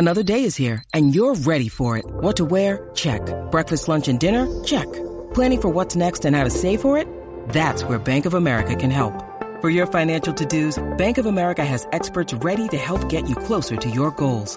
Another 0.00 0.22
day 0.22 0.44
is 0.44 0.56
here, 0.56 0.82
and 0.94 1.14
you're 1.14 1.34
ready 1.34 1.68
for 1.68 1.98
it. 1.98 2.06
What 2.08 2.38
to 2.38 2.46
wear? 2.46 2.88
Check. 2.94 3.20
Breakfast, 3.50 3.86
lunch, 3.86 4.08
and 4.08 4.18
dinner? 4.18 4.48
Check. 4.64 4.90
Planning 5.34 5.60
for 5.60 5.68
what's 5.68 5.94
next 5.94 6.24
and 6.24 6.34
how 6.34 6.42
to 6.42 6.48
save 6.48 6.80
for 6.80 6.96
it? 6.96 7.06
That's 7.50 7.84
where 7.84 7.98
Bank 7.98 8.24
of 8.24 8.32
America 8.32 8.74
can 8.74 8.90
help. 8.90 9.12
For 9.60 9.68
your 9.68 9.86
financial 9.86 10.32
to-dos, 10.32 10.82
Bank 10.96 11.18
of 11.18 11.26
America 11.26 11.66
has 11.66 11.86
experts 11.92 12.32
ready 12.32 12.66
to 12.68 12.78
help 12.78 13.10
get 13.10 13.28
you 13.28 13.36
closer 13.36 13.76
to 13.76 13.90
your 13.90 14.10
goals. 14.12 14.56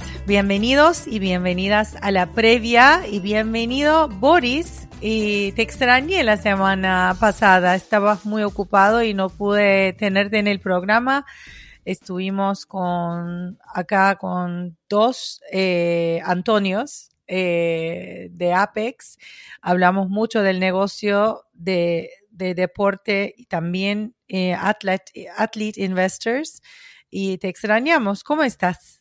Bienvenidos 0.27 1.07
y 1.07 1.17
bienvenidas 1.17 1.97
a 1.99 2.11
la 2.11 2.27
previa 2.27 3.01
y 3.07 3.19
bienvenido 3.19 4.07
Boris. 4.07 4.87
Y 5.01 5.51
te 5.53 5.63
extrañé 5.63 6.23
la 6.23 6.37
semana 6.37 7.17
pasada, 7.19 7.73
estabas 7.73 8.23
muy 8.23 8.43
ocupado 8.43 9.01
y 9.01 9.15
no 9.15 9.29
pude 9.29 9.93
tenerte 9.93 10.37
en 10.37 10.47
el 10.47 10.59
programa. 10.59 11.25
Estuvimos 11.85 12.67
con 12.67 13.57
acá 13.73 14.15
con 14.17 14.77
dos 14.87 15.41
eh, 15.51 16.21
Antonios 16.23 17.09
eh, 17.25 18.29
de 18.31 18.53
Apex. 18.53 19.17
Hablamos 19.59 20.07
mucho 20.07 20.43
del 20.43 20.59
negocio 20.59 21.47
de, 21.53 22.11
de 22.29 22.53
deporte 22.53 23.33
y 23.35 23.47
también 23.47 24.15
eh, 24.27 24.53
athlete, 24.53 25.29
athlete 25.35 25.81
Investors. 25.81 26.61
Y 27.09 27.39
te 27.39 27.49
extrañamos. 27.49 28.23
¿Cómo 28.23 28.43
estás? 28.43 29.00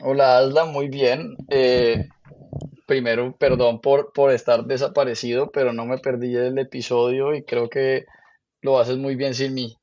Hola, 0.00 0.38
Alda, 0.38 0.64
muy 0.64 0.88
bien. 0.88 1.36
Eh, 1.50 2.08
primero, 2.86 3.36
perdón 3.36 3.80
por, 3.80 4.12
por 4.12 4.30
estar 4.30 4.64
desaparecido, 4.64 5.50
pero 5.50 5.72
no 5.72 5.84
me 5.84 5.98
perdí 5.98 6.34
el 6.36 6.58
episodio 6.58 7.34
y 7.34 7.44
creo 7.44 7.68
que 7.68 8.06
lo 8.60 8.78
haces 8.78 8.96
muy 8.96 9.16
bien 9.16 9.34
sin 9.34 9.54
mí. 9.54 9.76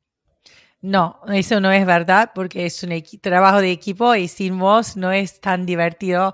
No, 0.81 1.19
eso 1.27 1.59
no 1.59 1.71
es 1.71 1.85
verdad 1.85 2.31
porque 2.33 2.65
es 2.65 2.81
un 2.83 2.91
trabajo 3.21 3.59
de 3.59 3.71
equipo 3.71 4.15
y 4.15 4.30
sin 4.30 4.57
vos 4.57 4.95
no 4.95 5.11
es 5.11 5.41
tan 5.41 5.65
divertido 5.65 6.33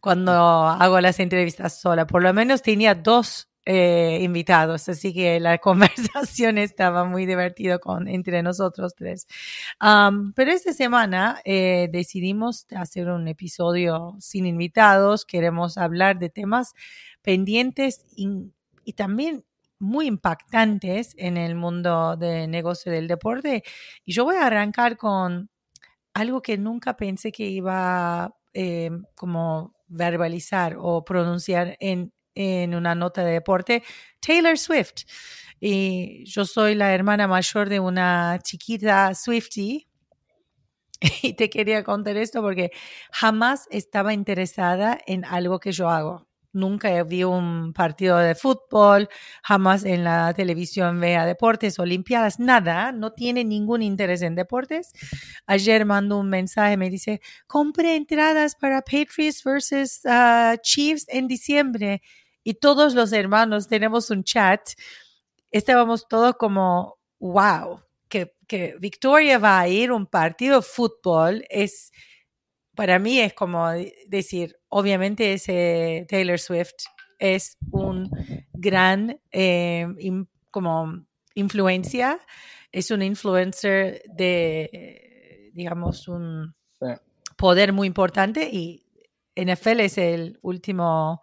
cuando 0.00 0.32
hago 0.32 1.00
las 1.00 1.18
entrevistas 1.18 1.80
sola. 1.80 2.06
Por 2.06 2.22
lo 2.22 2.32
menos 2.32 2.62
tenía 2.62 2.94
dos 2.94 3.49
eh, 3.72 4.18
invitados, 4.22 4.88
así 4.88 5.14
que 5.14 5.38
la 5.38 5.58
conversación 6.18 6.58
estaba 6.58 7.04
muy 7.04 7.24
divertida 7.24 7.78
con, 7.78 8.08
entre 8.08 8.42
nosotros 8.42 8.94
tres. 8.96 9.28
Pero 9.78 10.50
esta 10.50 10.72
semana 10.72 11.40
eh, 11.44 11.88
decidimos 11.92 12.66
hacer 12.74 13.08
un 13.08 13.28
episodio 13.28 14.16
sin 14.18 14.46
invitados, 14.46 15.24
queremos 15.24 15.78
hablar 15.78 16.18
de 16.18 16.30
temas 16.30 16.72
pendientes 17.22 18.04
y, 18.16 18.50
y 18.84 18.94
también 18.94 19.44
muy 19.78 20.08
impactantes 20.08 21.14
en 21.16 21.36
el 21.36 21.54
mundo 21.54 22.16
del 22.16 22.50
negocio 22.50 22.90
del 22.90 23.06
deporte. 23.06 23.62
Y 24.04 24.12
yo 24.14 24.24
voy 24.24 24.34
a 24.34 24.46
arrancar 24.46 24.96
con 24.96 25.48
algo 26.12 26.42
que 26.42 26.58
nunca 26.58 26.96
pensé 26.96 27.30
que 27.30 27.46
iba 27.46 28.34
eh, 28.52 28.90
como 29.14 29.74
verbalizar 29.86 30.76
o 30.76 31.04
pronunciar 31.04 31.76
en, 31.78 32.12
en 32.40 32.74
una 32.74 32.94
nota 32.94 33.22
de 33.22 33.32
deporte, 33.32 33.82
Taylor 34.20 34.58
Swift. 34.58 35.04
Y 35.60 36.24
yo 36.24 36.46
soy 36.46 36.74
la 36.74 36.94
hermana 36.94 37.28
mayor 37.28 37.68
de 37.68 37.80
una 37.80 38.38
chiquita 38.42 39.14
Swiftie. 39.14 39.86
Y 41.22 41.32
te 41.32 41.48
quería 41.48 41.82
contar 41.82 42.18
esto 42.18 42.42
porque 42.42 42.72
jamás 43.10 43.66
estaba 43.70 44.12
interesada 44.12 44.98
en 45.06 45.24
algo 45.24 45.58
que 45.58 45.72
yo 45.72 45.88
hago. 45.88 46.26
Nunca 46.52 47.04
vi 47.04 47.22
un 47.22 47.72
partido 47.72 48.18
de 48.18 48.34
fútbol, 48.34 49.08
jamás 49.42 49.84
en 49.84 50.02
la 50.02 50.34
televisión 50.34 50.98
vea 50.98 51.24
deportes, 51.24 51.78
olimpiadas, 51.78 52.40
nada, 52.40 52.90
no 52.90 53.12
tiene 53.12 53.44
ningún 53.44 53.82
interés 53.82 54.20
en 54.22 54.34
deportes. 54.34 54.92
Ayer 55.46 55.84
mandó 55.86 56.18
un 56.18 56.28
mensaje, 56.28 56.76
me 56.76 56.90
dice, 56.90 57.20
compré 57.46 57.94
entradas 57.94 58.56
para 58.56 58.82
Patriots 58.82 59.44
versus 59.44 60.00
uh, 60.04 60.56
Chiefs 60.60 61.06
en 61.08 61.28
diciembre 61.28 62.02
y 62.42 62.54
todos 62.54 62.94
los 62.94 63.12
hermanos 63.12 63.68
tenemos 63.68 64.10
un 64.10 64.24
chat. 64.24 64.60
Estábamos 65.50 66.06
todos 66.08 66.36
como, 66.36 66.98
wow, 67.18 67.82
que, 68.08 68.34
que 68.46 68.76
Victoria 68.78 69.38
va 69.38 69.60
a 69.60 69.68
ir 69.68 69.90
a 69.90 69.94
un 69.94 70.06
partido 70.06 70.56
de 70.56 70.62
fútbol 70.62 71.44
es 71.48 71.92
para 72.74 72.98
mí 72.98 73.20
es 73.20 73.34
como 73.34 73.68
decir, 74.06 74.56
obviamente 74.68 75.34
ese 75.34 76.06
Taylor 76.08 76.38
Swift 76.38 76.72
es 77.18 77.58
un 77.70 78.10
gran 78.54 79.20
eh, 79.32 79.86
como 80.50 81.04
influencia, 81.34 82.18
es 82.72 82.90
un 82.90 83.02
influencer 83.02 84.02
de, 84.08 85.50
digamos, 85.52 86.08
un 86.08 86.54
poder 87.36 87.74
muy 87.74 87.86
importante 87.86 88.48
y 88.50 88.86
NFL 89.36 89.80
es 89.80 89.98
el 89.98 90.38
último 90.40 91.20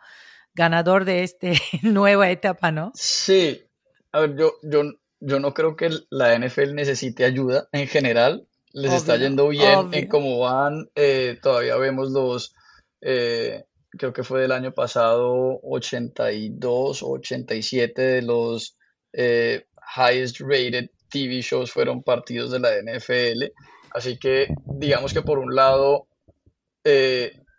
ganador 0.57 1.06
de 1.06 1.23
esta 1.23 1.47
nueva 1.84 2.29
etapa, 2.29 2.72
¿no? 2.72 2.91
Sí, 2.95 3.63
a 4.12 4.19
ver, 4.22 4.35
yo, 4.35 4.56
yo, 4.63 4.84
yo 5.22 5.40
no 5.40 5.53
creo 5.53 5.78
que 5.78 5.91
la 6.09 6.38
NFL 6.38 6.73
necesite 6.75 7.23
ayuda 7.23 7.69
en 7.72 7.88
general 7.88 8.47
les 8.78 8.94
está 8.94 9.17
yendo 9.17 9.47
bien 9.50 9.90
en 9.91 10.07
cómo 10.07 10.40
van. 10.40 10.90
Eh, 10.96 11.40
todavía 11.41 11.78
vemos 11.78 12.12
los, 12.12 12.53
eh, 13.01 13.66
creo 13.90 14.13
que 14.13 14.23
fue 14.23 14.41
del 14.41 14.51
año 14.51 14.72
pasado, 14.72 15.59
82 15.63 17.01
o 17.01 17.09
87 17.09 18.01
de 18.01 18.22
los 18.22 18.78
eh, 19.13 19.66
highest 19.96 20.41
rated 20.41 20.91
TV 21.09 21.41
shows 21.41 21.72
fueron 21.72 22.03
partidos 22.03 22.51
de 22.51 22.59
la 22.59 22.69
NFL. 22.79 23.46
Así 23.91 24.19
que 24.19 24.47
digamos 24.66 25.12
que 25.12 25.23
por 25.23 25.40
un 25.40 25.56
lado, 25.56 26.07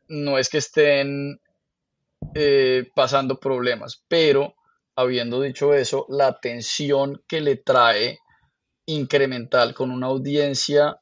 no 0.08 0.38
es 0.38 0.48
que 0.48 0.58
estén 0.58 1.41
pasando 2.95 3.41
problemas, 3.41 4.05
pero 4.09 4.55
habiendo 4.95 5.41
dicho 5.41 5.75
eso, 5.75 6.06
la 6.09 6.29
atención 6.29 7.23
que 7.27 7.41
le 7.41 7.56
trae 7.56 8.19
incremental 8.87 9.75
con 9.75 9.91
una 9.91 10.06
audiencia 10.09 10.99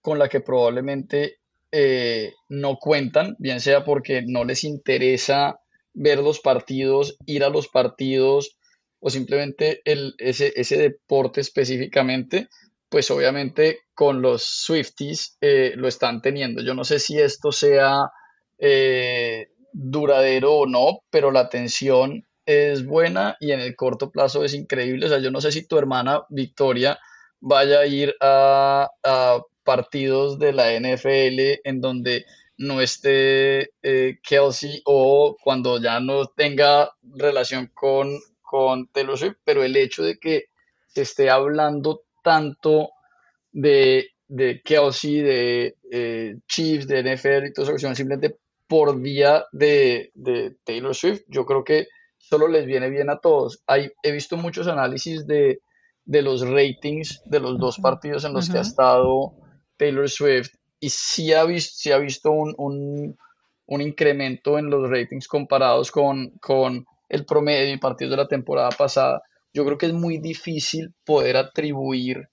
con 0.00 0.18
la 0.18 0.28
que 0.28 0.40
probablemente 0.40 1.38
eh, 1.70 2.32
no 2.48 2.76
cuentan, 2.76 3.36
bien 3.38 3.60
sea 3.60 3.84
porque 3.84 4.22
no 4.26 4.44
les 4.44 4.64
interesa 4.64 5.60
ver 5.92 6.18
los 6.20 6.40
partidos, 6.40 7.16
ir 7.26 7.44
a 7.44 7.48
los 7.48 7.68
partidos 7.68 8.56
o 9.00 9.10
simplemente 9.10 9.82
el, 9.84 10.14
ese, 10.18 10.52
ese 10.56 10.78
deporte 10.78 11.40
específicamente, 11.40 12.48
pues 12.88 13.10
obviamente 13.10 13.80
con 13.94 14.22
los 14.22 14.42
Swifties 14.44 15.36
eh, 15.40 15.72
lo 15.76 15.88
están 15.88 16.22
teniendo. 16.22 16.62
Yo 16.62 16.74
no 16.74 16.84
sé 16.84 16.98
si 16.98 17.20
esto 17.20 17.52
sea 17.52 18.10
eh, 18.58 19.48
duradero 19.78 20.54
o 20.54 20.66
no, 20.66 21.00
pero 21.10 21.30
la 21.30 21.40
atención 21.40 22.26
es 22.46 22.86
buena 22.86 23.36
y 23.40 23.52
en 23.52 23.60
el 23.60 23.76
corto 23.76 24.10
plazo 24.10 24.42
es 24.42 24.54
increíble. 24.54 25.04
O 25.04 25.08
sea, 25.08 25.18
yo 25.18 25.30
no 25.30 25.40
sé 25.42 25.52
si 25.52 25.66
tu 25.66 25.76
hermana 25.76 26.22
Victoria 26.30 26.98
vaya 27.40 27.80
a 27.80 27.86
ir 27.86 28.14
a, 28.20 28.88
partidos 29.64 30.38
de 30.38 30.52
la 30.52 30.72
NFL 30.78 31.60
en 31.64 31.80
donde 31.80 32.24
no 32.56 32.80
esté 32.80 33.72
eh, 33.82 34.18
Kelsey 34.22 34.80
o 34.86 35.36
cuando 35.42 35.82
ya 35.82 36.00
no 36.00 36.26
tenga 36.26 36.92
relación 37.02 37.70
con, 37.74 38.16
con 38.40 38.88
pero 39.44 39.64
el 39.64 39.76
hecho 39.76 40.04
de 40.04 40.18
que 40.18 40.44
se 40.86 41.02
esté 41.02 41.28
hablando 41.28 42.04
tanto 42.22 42.90
de, 43.52 44.10
de 44.28 44.62
Kelsey, 44.62 45.20
de 45.20 45.76
eh, 45.90 46.36
Chiefs, 46.46 46.86
de 46.86 47.02
NFL 47.02 47.46
y 47.46 47.52
todo 47.52 47.74
eso, 47.74 47.94
simplemente 47.94 48.38
por 48.68 49.00
día 49.00 49.46
de, 49.52 50.12
Taylor 50.64 50.94
Swift. 50.94 51.22
Yo 51.28 51.46
creo 51.46 51.64
que 51.64 51.86
solo 52.18 52.48
les 52.48 52.66
viene 52.66 52.90
bien 52.90 53.10
a 53.10 53.18
todos. 53.18 53.62
Hay, 53.66 53.90
he 54.02 54.12
visto 54.12 54.36
muchos 54.36 54.66
análisis 54.66 55.26
de, 55.26 55.60
los 56.06 56.48
ratings 56.48 57.22
de 57.24 57.40
los 57.40 57.58
dos 57.58 57.78
partidos 57.78 58.24
en 58.24 58.32
los 58.32 58.48
que 58.48 58.58
ha 58.58 58.62
estado 58.62 59.32
Taylor 59.76 60.08
Swift 60.08 60.50
y 60.78 60.90
sí 60.90 61.32
ha 61.32 61.44
visto, 61.44 61.94
ha 61.94 61.98
visto 61.98 62.30
un, 62.30 63.16
incremento 63.68 64.58
en 64.58 64.70
los 64.70 64.88
ratings 64.88 65.28
comparados 65.28 65.90
con, 65.90 66.30
con 66.40 66.86
el 67.08 67.24
promedio 67.24 67.74
y 67.74 67.78
partidos 67.78 68.12
de 68.12 68.16
la 68.16 68.28
temporada 68.28 68.70
pasada. 68.70 69.22
Yo 69.52 69.64
creo 69.64 69.78
que 69.78 69.86
es 69.86 69.92
muy 69.92 70.18
difícil 70.18 70.92
poder 71.04 71.36
atribuir 71.36 72.28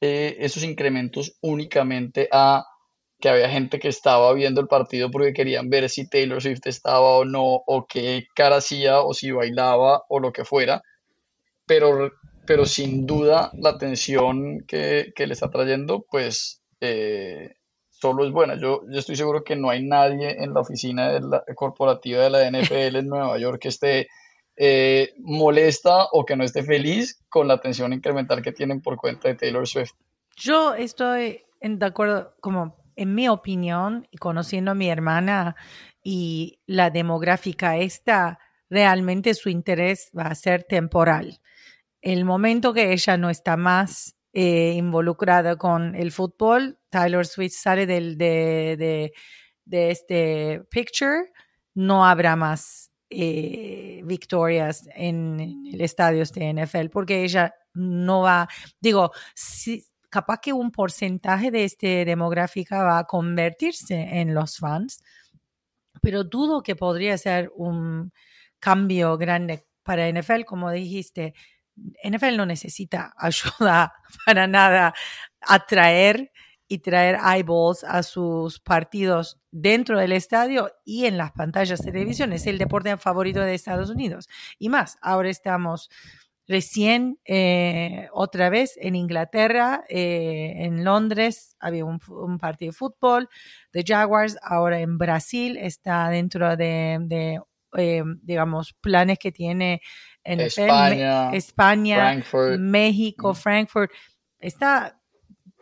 eh, 0.00 0.36
esos 0.38 0.62
incrementos 0.62 1.36
únicamente 1.40 2.28
a 2.30 2.64
que 3.20 3.28
había 3.28 3.48
gente 3.50 3.78
que 3.78 3.88
estaba 3.88 4.32
viendo 4.32 4.60
el 4.60 4.68
partido 4.68 5.10
porque 5.10 5.32
querían 5.32 5.68
ver 5.68 5.88
si 5.88 6.08
Taylor 6.08 6.40
Swift 6.40 6.66
estaba 6.66 7.18
o 7.18 7.24
no, 7.24 7.62
o 7.66 7.86
qué 7.86 8.26
cara 8.34 8.56
hacía, 8.56 9.00
o 9.00 9.12
si 9.12 9.30
bailaba, 9.30 10.04
o 10.08 10.20
lo 10.20 10.32
que 10.32 10.44
fuera. 10.44 10.82
Pero, 11.66 12.12
pero 12.46 12.64
sin 12.64 13.06
duda 13.06 13.50
la 13.54 13.70
atención 13.70 14.64
que, 14.66 15.12
le 15.16 15.32
está 15.32 15.50
trayendo, 15.50 16.06
pues 16.08 16.62
eh, 16.80 17.56
solo 17.90 18.24
es 18.24 18.32
buena. 18.32 18.54
Yo, 18.54 18.82
yo 18.88 18.98
estoy 18.98 19.16
seguro 19.16 19.42
que 19.42 19.56
no 19.56 19.68
hay 19.68 19.82
nadie 19.82 20.42
en 20.42 20.54
la 20.54 20.60
oficina 20.60 21.12
de 21.12 21.20
la, 21.20 21.44
corporativa 21.56 22.22
de 22.22 22.30
la 22.30 22.50
NFL 22.50 22.96
en 22.96 23.08
Nueva 23.08 23.38
York 23.38 23.60
que 23.60 23.68
esté 23.68 24.08
eh, 24.56 25.12
molesta 25.18 26.06
o 26.12 26.24
que 26.24 26.36
no 26.36 26.44
esté 26.44 26.62
feliz 26.62 27.20
con 27.28 27.48
la 27.48 27.54
atención 27.54 27.92
incremental 27.92 28.42
que 28.42 28.52
tienen 28.52 28.80
por 28.80 28.96
cuenta 28.96 29.28
de 29.28 29.34
Taylor 29.34 29.66
Swift. 29.66 29.92
Yo 30.36 30.74
estoy 30.74 31.42
de 31.60 31.86
acuerdo, 31.86 32.34
como 32.40 32.76
en 32.98 33.14
mi 33.14 33.28
opinión, 33.28 34.08
y 34.10 34.18
conociendo 34.18 34.72
a 34.72 34.74
mi 34.74 34.90
hermana 34.90 35.54
y 36.02 36.60
la 36.66 36.90
demográfica 36.90 37.76
esta, 37.76 38.40
realmente 38.68 39.34
su 39.34 39.48
interés 39.48 40.10
va 40.16 40.24
a 40.24 40.34
ser 40.34 40.64
temporal. 40.64 41.40
El 42.02 42.24
momento 42.24 42.74
que 42.74 42.92
ella 42.92 43.16
no 43.16 43.30
está 43.30 43.56
más 43.56 44.16
eh, 44.32 44.72
involucrada 44.76 45.56
con 45.56 45.94
el 45.94 46.10
fútbol, 46.10 46.80
Tyler 46.90 47.24
Swift 47.24 47.54
sale 47.54 47.86
del, 47.86 48.18
de, 48.18 49.12
de, 49.64 49.90
este 49.90 50.62
picture, 50.68 51.32
no 51.74 52.04
habrá 52.04 52.34
más 52.34 52.90
eh, 53.10 54.02
victorias 54.04 54.88
en, 54.94 55.68
el 55.72 55.80
estadio 55.80 56.24
de 56.24 56.52
NFL 56.52 56.88
porque 56.90 57.22
ella 57.22 57.54
no 57.74 58.22
va, 58.22 58.48
digo, 58.80 59.12
si, 59.34 59.84
capaz 60.10 60.40
que 60.40 60.52
un 60.52 60.70
porcentaje 60.70 61.50
de 61.50 61.64
este 61.64 62.04
demográfica 62.04 62.82
va 62.82 62.98
a 62.98 63.04
convertirse 63.04 64.20
en 64.20 64.34
los 64.34 64.58
fans, 64.58 65.02
pero 66.02 66.24
dudo 66.24 66.62
que 66.62 66.76
podría 66.76 67.18
ser 67.18 67.50
un 67.56 68.12
cambio 68.60 69.16
grande 69.18 69.66
para 69.82 70.08
NFL, 70.08 70.44
como 70.44 70.70
dijiste. 70.70 71.34
NFL 72.04 72.36
no 72.36 72.46
necesita 72.46 73.14
ayuda 73.18 73.92
para 74.26 74.46
nada 74.46 74.94
a 75.40 75.66
traer 75.66 76.32
y 76.68 76.78
traer 76.78 77.16
eyeballs 77.16 77.82
a 77.82 78.02
sus 78.02 78.60
partidos 78.60 79.40
dentro 79.50 79.98
del 79.98 80.12
estadio 80.12 80.70
y 80.84 81.06
en 81.06 81.16
las 81.16 81.32
pantallas 81.32 81.80
de 81.80 81.92
televisión. 81.92 82.32
Es 82.32 82.46
el 82.46 82.58
deporte 82.58 82.94
favorito 82.98 83.40
de 83.40 83.54
Estados 83.54 83.88
Unidos. 83.88 84.28
Y 84.58 84.68
más, 84.68 84.98
ahora 85.00 85.30
estamos 85.30 85.88
Recién, 86.48 87.18
eh, 87.26 88.08
otra 88.10 88.48
vez 88.48 88.78
en 88.80 88.96
Inglaterra, 88.96 89.84
eh, 89.90 90.54
en 90.56 90.82
Londres, 90.82 91.54
había 91.60 91.84
un, 91.84 91.98
partido 92.38 92.70
de 92.70 92.76
fútbol 92.76 93.28
de 93.70 93.84
Jaguars. 93.86 94.38
Ahora 94.42 94.80
en 94.80 94.96
Brasil 94.96 95.58
está 95.58 96.08
dentro 96.08 96.56
de, 96.56 97.38
eh, 97.76 98.02
digamos, 98.22 98.72
planes 98.80 99.18
que 99.18 99.30
tiene 99.30 99.82
en 100.24 100.40
España, 100.40 101.32
España 101.34 102.24
México, 102.58 103.32
mm. 103.32 103.36
Frankfurt. 103.36 103.92
Está 104.38 104.98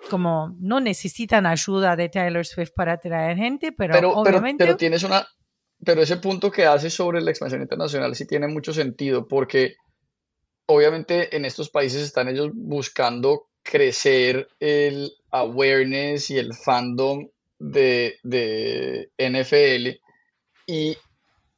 como 0.09 0.55
no 0.61 0.79
necesitan 0.79 1.47
ayuda 1.47 1.97
de 1.97 2.11
Taylor 2.11 2.47
Swift 2.47 2.71
para 2.77 2.97
traer 2.99 3.37
gente, 3.37 3.73
pero, 3.73 3.93
pero 3.93 4.13
obviamente. 4.13 4.65
pero 4.65 4.77
tienes 4.77 5.03
una. 5.03 5.27
Pero 5.85 6.01
ese 6.01 6.19
punto 6.19 6.51
que 6.51 6.65
hace 6.65 6.91
sobre 6.91 7.21
la 7.21 7.31
expansión 7.31 7.61
internacional 7.61 8.15
sí 8.15 8.25
tiene 8.25 8.47
mucho 8.47 8.73
sentido, 8.73 9.27
porque 9.27 9.75
obviamente 10.67 11.35
en 11.37 11.45
estos 11.45 11.71
países 11.71 12.03
están 12.03 12.29
ellos 12.29 12.51
buscando 12.53 13.49
crecer 13.63 14.49
el 14.61 15.13
awareness 15.31 16.31
y 16.31 16.39
el 16.39 16.55
fandom 16.55 17.29
de, 17.59 18.19
NFL 19.19 20.01
y 20.67 20.97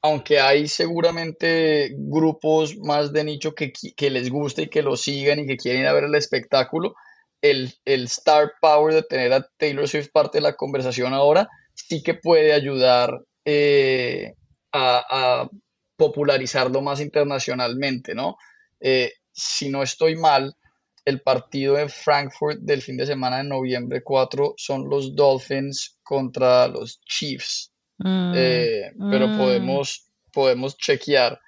aunque 0.01 0.39
hay 0.39 0.69
seguramente 0.69 1.91
grupos 1.93 2.77
más 2.79 3.13
de 3.13 3.25
nicho 3.25 3.55
que, 3.55 3.73
les 4.11 4.31
guste 4.31 4.63
y 4.63 4.69
que 4.69 4.83
lo 4.83 4.97
sigan 4.97 5.41
y 5.41 5.47
que 5.47 5.57
quieren 5.57 5.93
ver 5.93 6.05
el 6.05 6.15
espectáculo, 6.15 6.95
el, 7.43 7.75
star 7.85 8.53
power 8.61 8.95
de 8.95 9.03
tener 9.03 9.33
a 9.33 9.47
Taylor 9.57 9.89
Swift 9.89 10.11
parte 10.13 10.39
de 10.39 10.43
la 10.43 10.55
conversación 10.55 11.15
ahora 11.15 11.49
sí 11.75 12.03
que 12.03 12.15
puede 12.15 12.53
ayudar 12.53 13.21
eh, 13.45 14.35
a, 14.73 15.43
a 15.43 15.51
popularizarlo 15.97 16.81
más 16.81 17.01
internacionalmente, 17.01 18.15
¿no? 18.15 18.37
Eh, 18.81 19.13
si 19.33 19.69
no 19.69 19.83
estoy 19.83 20.17
mal, 20.17 20.57
el 21.05 21.21
partido 21.21 21.75
de 21.77 21.89
Frankfurt 21.89 22.61
del 22.61 22.83
fin 22.83 22.97
de 22.97 23.07
semana 23.07 23.39
de 23.39 23.45
noviembre 23.45 24.03
4 24.03 24.55
son 24.57 24.89
los 24.89 25.15
Dolphins 25.15 25.99
contra 26.03 26.69
los 26.69 27.01
Chiefs. 27.01 27.73
Mm, 27.99 28.33
eh, 28.37 28.93
pero 29.11 29.29
mm. 29.29 29.39
podemos, 29.39 30.11
podemos 30.33 30.77
chequear. 30.77 31.41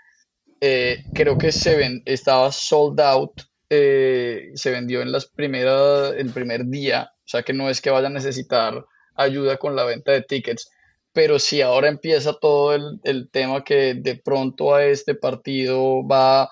Eh, 0.61 1.05
creo 1.15 1.39
que 1.39 1.53
se 1.53 1.77
ven, 1.77 2.03
estaba 2.05 2.53
sold 2.53 3.01
out, 3.01 3.41
se 3.69 4.71
vendió 4.71 5.01
en 5.01 5.13
las 5.13 5.27
primeras, 5.27 6.13
el 6.17 6.31
primer 6.31 6.67
día, 6.67 7.13
o 7.15 7.29
sea 7.29 7.43
que 7.43 7.53
no 7.53 7.71
es 7.71 7.81
que 7.81 7.91
vaya 7.91 8.09
a 8.09 8.11
necesitar 8.11 8.85
ayuda 9.15 9.59
con 9.59 9.77
la 9.77 9.85
venta 9.85 10.11
de 10.11 10.23
tickets, 10.23 10.71
pero 11.13 11.39
si 11.39 11.63
ahora 11.63 11.89
empieza 11.89 12.35
todo 12.35 12.75
el, 12.75 13.01
el 13.05 13.31
tema 13.31 13.63
que 13.63 13.95
de 13.95 14.17
pronto 14.17 14.75
a 14.75 14.85
este 14.85 15.15
partido 15.15 16.07
va 16.07 16.51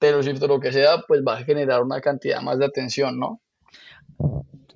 Taylor 0.00 0.24
Swift 0.24 0.42
o 0.42 0.48
lo 0.48 0.58
que 0.58 0.72
sea, 0.72 1.02
pues 1.06 1.20
va 1.26 1.36
a 1.36 1.44
generar 1.44 1.82
una 1.82 2.00
cantidad 2.00 2.40
más 2.40 2.58
de 2.58 2.64
atención, 2.64 3.18
¿no? 3.18 3.40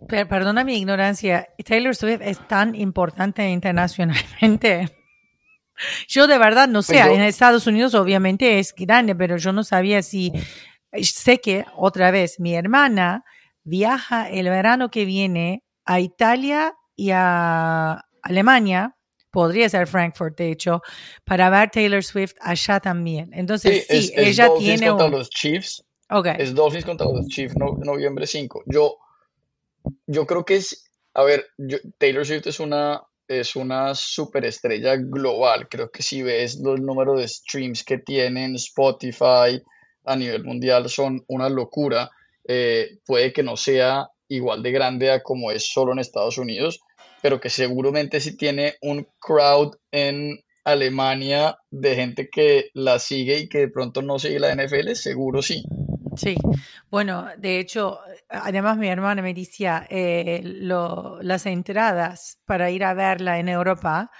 perdona 0.06 0.64
mi 0.64 0.76
ignorancia, 0.76 1.48
Taylor 1.64 1.96
Swift 1.96 2.20
es 2.22 2.46
tan 2.46 2.74
importante 2.74 3.48
internacionalmente. 3.48 4.90
Yo 6.06 6.26
de 6.28 6.38
verdad 6.38 6.68
no 6.68 6.82
sé, 6.82 7.00
en 7.00 7.22
Estados 7.22 7.66
Unidos 7.66 7.94
obviamente 7.94 8.60
es 8.60 8.72
grande, 8.76 9.16
pero 9.16 9.38
yo 9.38 9.52
no 9.52 9.64
sabía 9.64 10.02
si, 10.02 10.30
sé 11.02 11.40
que 11.40 11.64
otra 11.74 12.12
vez 12.12 12.38
mi 12.38 12.54
hermana 12.54 13.24
viaja 13.64 14.28
el 14.28 14.48
verano 14.50 14.90
que 14.90 15.04
viene 15.04 15.64
a 15.84 15.98
Italia 15.98 16.74
y 16.94 17.10
a 17.10 18.04
Alemania 18.22 18.94
podría 19.34 19.68
ser 19.68 19.88
Frankfurt, 19.88 20.38
de 20.38 20.52
hecho, 20.52 20.80
para 21.24 21.50
ver 21.50 21.68
Taylor 21.68 22.04
Swift 22.04 22.34
allá 22.40 22.78
también. 22.78 23.30
Entonces, 23.34 23.84
sí, 23.88 24.12
ella 24.14 24.48
tiene 24.56 24.86
contra 24.86 25.08
los 25.08 25.28
Chiefs. 25.28 25.84
Okay. 26.08 26.36
Es 26.38 26.54
Dolphins 26.54 26.84
contra 26.84 27.08
los 27.08 27.26
Chiefs, 27.26 27.56
noviembre 27.56 28.28
5. 28.28 28.62
Yo, 28.66 28.96
yo 30.06 30.24
creo 30.24 30.44
que 30.44 30.54
es, 30.54 30.88
a 31.14 31.24
ver, 31.24 31.46
Taylor 31.98 32.24
Swift 32.24 32.46
es 32.46 32.60
una, 32.60 33.02
es 33.26 33.56
una 33.56 33.96
superestrella 33.96 34.94
global. 34.98 35.68
Creo 35.68 35.90
que 35.90 36.04
si 36.04 36.22
ves 36.22 36.60
los 36.60 36.80
números 36.80 37.18
de 37.18 37.26
streams 37.26 37.82
que 37.82 37.98
tienen 37.98 38.54
Spotify 38.54 39.60
a 40.04 40.14
nivel 40.14 40.44
mundial 40.44 40.88
son 40.88 41.24
una 41.26 41.48
locura. 41.48 42.08
Eh, 42.46 42.98
puede 43.04 43.32
que 43.32 43.42
no 43.42 43.56
sea 43.56 44.10
igual 44.28 44.62
de 44.62 44.70
grande 44.70 45.10
a 45.10 45.24
como 45.24 45.50
es 45.50 45.72
solo 45.72 45.92
en 45.92 45.98
Estados 45.98 46.38
Unidos, 46.38 46.80
pero 47.24 47.40
que 47.40 47.48
seguramente 47.48 48.20
sí 48.20 48.36
tiene 48.36 48.74
un 48.82 49.08
crowd 49.18 49.76
en 49.90 50.44
Alemania 50.62 51.56
de 51.70 51.94
gente 51.94 52.28
que 52.28 52.68
la 52.74 52.98
sigue 52.98 53.38
y 53.38 53.48
que 53.48 53.60
de 53.60 53.68
pronto 53.68 54.02
no 54.02 54.18
sigue 54.18 54.38
la 54.38 54.54
NFL, 54.54 54.92
seguro 54.92 55.40
sí. 55.40 55.64
Sí, 56.18 56.36
bueno, 56.90 57.28
de 57.38 57.60
hecho, 57.60 57.98
además 58.28 58.76
mi 58.76 58.88
hermana 58.88 59.22
me 59.22 59.32
decía, 59.32 59.86
eh, 59.88 60.42
las 60.44 61.46
entradas 61.46 62.40
para 62.44 62.70
ir 62.70 62.84
a 62.84 62.92
verla 62.92 63.38
en 63.38 63.48
Europa, 63.48 64.10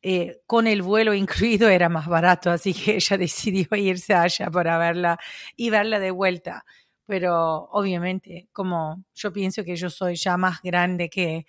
eh, 0.00 0.40
con 0.46 0.66
el 0.66 0.80
vuelo 0.80 1.12
incluido 1.14 1.68
era 1.68 1.90
más 1.90 2.06
barato, 2.06 2.50
así 2.50 2.72
que 2.72 2.94
ella 2.96 3.18
decidió 3.18 3.66
irse 3.76 4.14
allá 4.14 4.50
para 4.50 4.78
verla 4.78 5.18
y 5.56 5.68
verla 5.68 5.98
de 5.98 6.10
vuelta. 6.10 6.64
Pero 7.04 7.68
obviamente, 7.70 8.48
como 8.50 9.04
yo 9.14 9.30
pienso 9.30 9.62
que 9.62 9.76
yo 9.76 9.90
soy 9.90 10.16
ya 10.16 10.38
más 10.38 10.62
grande 10.62 11.10
que 11.10 11.44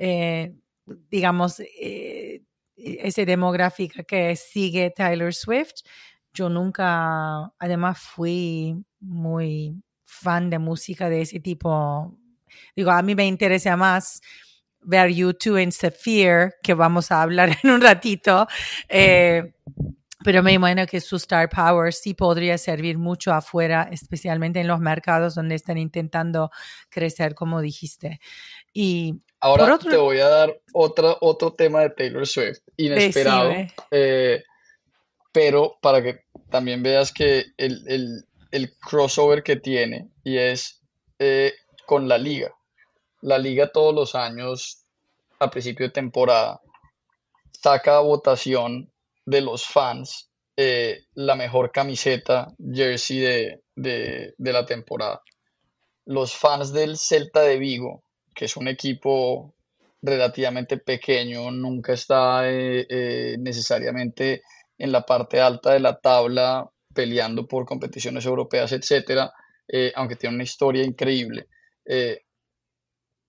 eh, 0.00 0.54
digamos, 1.10 1.60
eh, 1.60 2.42
ese 2.74 3.26
demográfica 3.26 4.02
que 4.02 4.34
sigue 4.34 4.90
Tyler 4.96 5.34
Swift. 5.34 5.82
Yo 6.32 6.48
nunca, 6.48 7.52
además, 7.58 7.98
fui 7.98 8.74
muy 9.00 9.74
fan 10.06 10.48
de 10.48 10.58
música 10.58 11.10
de 11.10 11.20
ese 11.20 11.40
tipo. 11.40 12.16
Digo, 12.74 12.90
a 12.90 13.02
mí 13.02 13.14
me 13.14 13.26
interesa 13.26 13.76
más 13.76 14.22
ver 14.80 15.10
YouTube 15.10 15.58
en 15.58 15.70
Sphere, 15.70 16.54
que 16.62 16.72
vamos 16.72 17.12
a 17.12 17.20
hablar 17.20 17.50
en 17.62 17.70
un 17.70 17.82
ratito. 17.82 18.46
Eh, 18.88 19.52
pero 20.24 20.42
me 20.42 20.52
imagino 20.52 20.86
que 20.86 21.00
su 21.00 21.16
Star 21.16 21.50
Power 21.50 21.92
sí 21.92 22.14
podría 22.14 22.56
servir 22.56 22.96
mucho 22.96 23.32
afuera, 23.34 23.88
especialmente 23.90 24.60
en 24.60 24.66
los 24.66 24.80
mercados 24.80 25.34
donde 25.34 25.56
están 25.56 25.76
intentando 25.76 26.50
crecer, 26.88 27.34
como 27.34 27.60
dijiste. 27.60 28.20
Y 28.72 29.20
ahora 29.40 29.78
te 29.78 29.96
voy 29.96 30.20
a 30.20 30.28
dar 30.28 30.60
otro, 30.72 31.16
otro 31.20 31.52
tema 31.54 31.80
de 31.80 31.90
Taylor 31.90 32.26
Swift, 32.26 32.60
inesperado, 32.76 33.52
eh, 33.90 34.42
pero 35.32 35.78
para 35.80 36.02
que 36.02 36.20
también 36.50 36.82
veas 36.82 37.12
que 37.12 37.46
el, 37.56 38.24
crossover 38.80 39.42
que 39.42 39.56
tiene 39.56 40.08
y 40.24 40.38
es 40.38 40.82
eh, 41.18 41.52
con 41.86 42.08
la 42.08 42.18
liga. 42.18 42.54
La 43.22 43.38
liga 43.38 43.70
todos 43.70 43.94
los 43.94 44.14
años, 44.14 44.84
a 45.38 45.50
principio 45.50 45.86
de 45.86 45.92
temporada, 45.92 46.60
saca 47.52 48.00
votación 48.00 48.90
de 49.26 49.40
los 49.42 49.66
fans 49.66 50.30
eh, 50.62 51.06
la 51.14 51.36
mejor 51.36 51.72
camiseta, 51.72 52.52
jersey 52.58 53.56
de, 53.76 54.34
la 54.36 54.66
temporada. 54.66 55.22
Los 56.04 56.34
fans 56.34 56.72
del 56.74 56.98
Celta 56.98 57.40
de 57.40 57.56
Vigo, 57.56 58.02
que 58.40 58.46
es 58.46 58.56
un 58.56 58.68
equipo 58.68 59.54
relativamente 60.00 60.78
pequeño, 60.78 61.50
nunca 61.50 61.92
está 61.92 62.50
eh, 62.50 62.86
eh, 62.88 63.36
necesariamente 63.38 64.40
en 64.78 64.92
la 64.92 65.04
parte 65.04 65.42
alta 65.42 65.74
de 65.74 65.80
la 65.80 66.00
tabla 66.00 66.66
peleando 66.94 67.46
por 67.46 67.66
competiciones 67.66 68.24
europeas, 68.24 68.72
etcétera, 68.72 69.30
aunque 69.94 70.16
tiene 70.16 70.36
una 70.36 70.44
historia 70.44 70.82
increíble. 70.82 71.48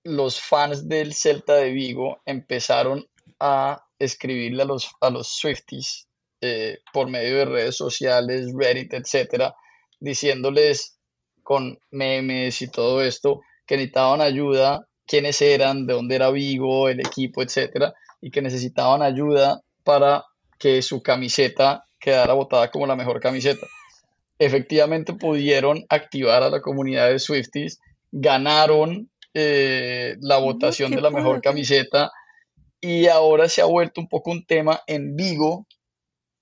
los 0.06 0.40
fans 0.40 0.88
del 0.88 1.14
Celta 1.14 1.56
de 1.56 1.72
Vigo 1.72 2.22
empezaron 2.26 3.06
a 3.38 3.84
escribirle 4.00 4.64
a 4.64 4.66
los, 4.66 4.92
a 5.02 5.10
los 5.10 5.28
Swifties 5.28 6.08
eh, 6.40 6.80
por 6.94 7.10
medio 7.10 7.38
de 7.38 7.46
redes 7.46 7.76
sociales, 7.76 8.54
Reddit, 8.56 8.94
etcétera, 8.94 9.54
diciéndoles 10.00 10.98
con 11.44 11.78
memes 11.92 12.62
y 12.62 12.72
todo 12.72 13.04
esto 13.04 13.42
que 13.68 13.76
necesitaban 13.76 14.22
ayuda, 14.22 14.88
quiénes 15.06 15.42
eran, 15.42 15.86
de 15.86 15.94
dónde 15.94 16.16
era 16.16 16.32
Vigo, 16.32 16.90
el 16.90 17.00
equipo, 17.00 17.42
etcétera, 17.42 17.94
y 18.22 18.32
que 18.32 18.42
necesitaban 18.42 19.02
ayuda 19.02 19.62
para 19.84 20.24
que 20.58 20.82
su 20.82 21.02
camiseta 21.02 21.86
quedara 22.00 22.34
votada 22.34 22.70
como 22.70 22.88
la 22.88 22.96
mejor 22.96 23.20
camiseta. 23.20 23.68
Efectivamente 24.40 25.14
pudieron 25.14 25.86
activar 25.90 26.44
a 26.44 26.50
la 26.50 26.62
comunidad 26.62 27.10
de 27.10 27.20
Swifties, 27.20 27.80
ganaron 28.12 29.10
eh, 29.34 30.18
la 30.22 30.38
votación 30.38 30.92
de 30.92 31.02
la 31.02 31.10
mejor 31.10 31.42
camiseta 31.42 32.12
y 32.82 33.08
ahora 33.08 33.48
se 33.48 33.62
ha 33.62 33.66
vuelto 33.66 34.02
un 34.02 34.08
poco 34.08 34.32
un 34.32 34.46
tema 34.46 34.82
en 34.88 35.16
Vigo, 35.16 35.68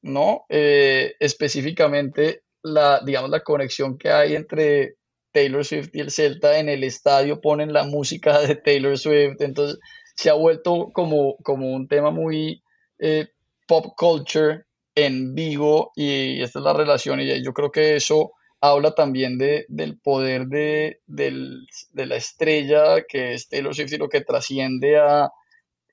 ¿no? 0.02 0.46
Eh, 0.50 1.16
específicamente 1.20 2.44
la, 2.64 3.02
digamos, 3.06 3.30
la 3.30 3.42
conexión 3.42 3.98
que 3.98 4.10
hay 4.10 4.36
entre 4.36 4.96
Taylor 5.32 5.66
Swift 5.66 5.90
y 5.94 6.00
el 6.00 6.12
Celta 6.12 6.60
en 6.60 6.70
el 6.70 6.84
estadio 6.84 7.42
ponen 7.42 7.74
la 7.74 7.84
música 7.84 8.40
de 8.40 8.56
Taylor 8.56 8.98
Swift, 8.98 9.42
entonces 9.42 9.80
se 10.16 10.30
ha 10.30 10.34
vuelto 10.34 10.90
como, 10.94 11.38
como 11.38 11.74
un 11.74 11.88
tema 11.88 12.12
muy 12.12 12.64
eh, 12.98 13.28
pop 13.68 13.94
culture 13.96 14.64
en 14.96 15.34
vivo 15.36 15.92
y 15.96 16.42
esta 16.42 16.60
es 16.60 16.66
la 16.66 16.74
relación 16.74 17.22
y 17.22 17.44
yo 17.44 17.54
creo 17.54 17.72
que 17.72 17.96
eso 17.96 18.32
habla 18.62 18.94
también 18.94 19.38
de, 19.38 19.66
del 19.70 19.98
poder 20.00 20.48
de, 20.48 21.00
de 21.08 22.06
la 22.06 22.16
estrella 22.16 23.04
que 23.08 23.34
es 23.34 23.48
Taylor 23.48 23.74
Swift 23.74 23.94
y 23.94 23.98
lo 23.98 24.10
que 24.10 24.22
trasciende 24.22 24.98
a 24.98 25.32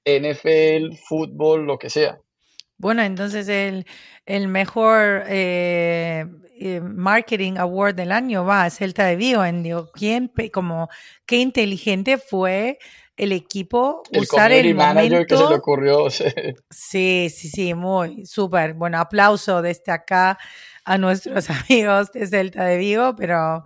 NFL, 0.05 0.97
fútbol, 1.09 1.67
lo 1.67 1.79
que 1.79 1.91
sea. 1.91 2.19
Bueno, 2.79 3.03
entonces 3.03 3.49
el, 3.49 3.87
el 4.25 4.49
mejor 4.49 5.25
eh, 5.27 6.27
eh, 6.59 6.81
marketing 6.81 7.55
award 7.59 7.95
del 7.95 8.13
año 8.13 8.45
va 8.45 8.65
a 8.65 8.71
Celta 8.71 9.05
de 9.05 9.17
Vigo. 9.17 9.45
En, 9.45 9.63
digo, 9.63 9.91
¿quién, 9.93 10.33
como, 10.53 10.89
qué 11.25 11.37
inteligente 11.37 12.19
fue 12.19 12.79
el 13.17 13.33
equipo 13.33 14.03
el 14.13 14.23
usar 14.23 14.53
el 14.53 14.75
manager 14.75 15.27
que 15.27 15.37
se 15.37 15.49
le 15.49 15.55
ocurrió. 15.55 16.07
Sí, 16.71 17.29
sí, 17.31 17.49
sí, 17.49 17.75
muy 17.75 18.27
súper. 18.27 18.75
Bueno, 18.75 18.99
aplauso 18.99 19.63
desde 19.63 19.93
acá 19.93 20.39
a 20.85 20.99
nuestros 20.99 21.49
amigos 21.71 22.13
de 22.13 22.27
Celta 22.27 22.65
de 22.65 22.77
Vigo, 22.77 23.17
pero 23.17 23.63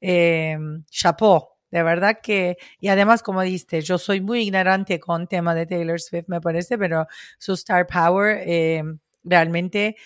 eh, 0.00 0.58
chapeau, 0.90 1.48
de 1.70 1.82
verdad 1.82 2.18
que, 2.22 2.56
y 2.78 2.88
además, 2.88 3.22
como 3.22 3.42
diste, 3.42 3.80
yo 3.80 3.96
soy 3.96 4.20
muy 4.20 4.42
ignorante 4.42 5.00
con 5.00 5.26
tema 5.26 5.54
de 5.54 5.66
Taylor 5.66 6.00
Swift, 6.00 6.28
me 6.28 6.40
parece, 6.40 6.76
pero 6.76 7.06
su 7.38 7.54
star 7.54 7.86
power 7.86 8.42
eh, 8.46 8.82
realmente 9.24 9.96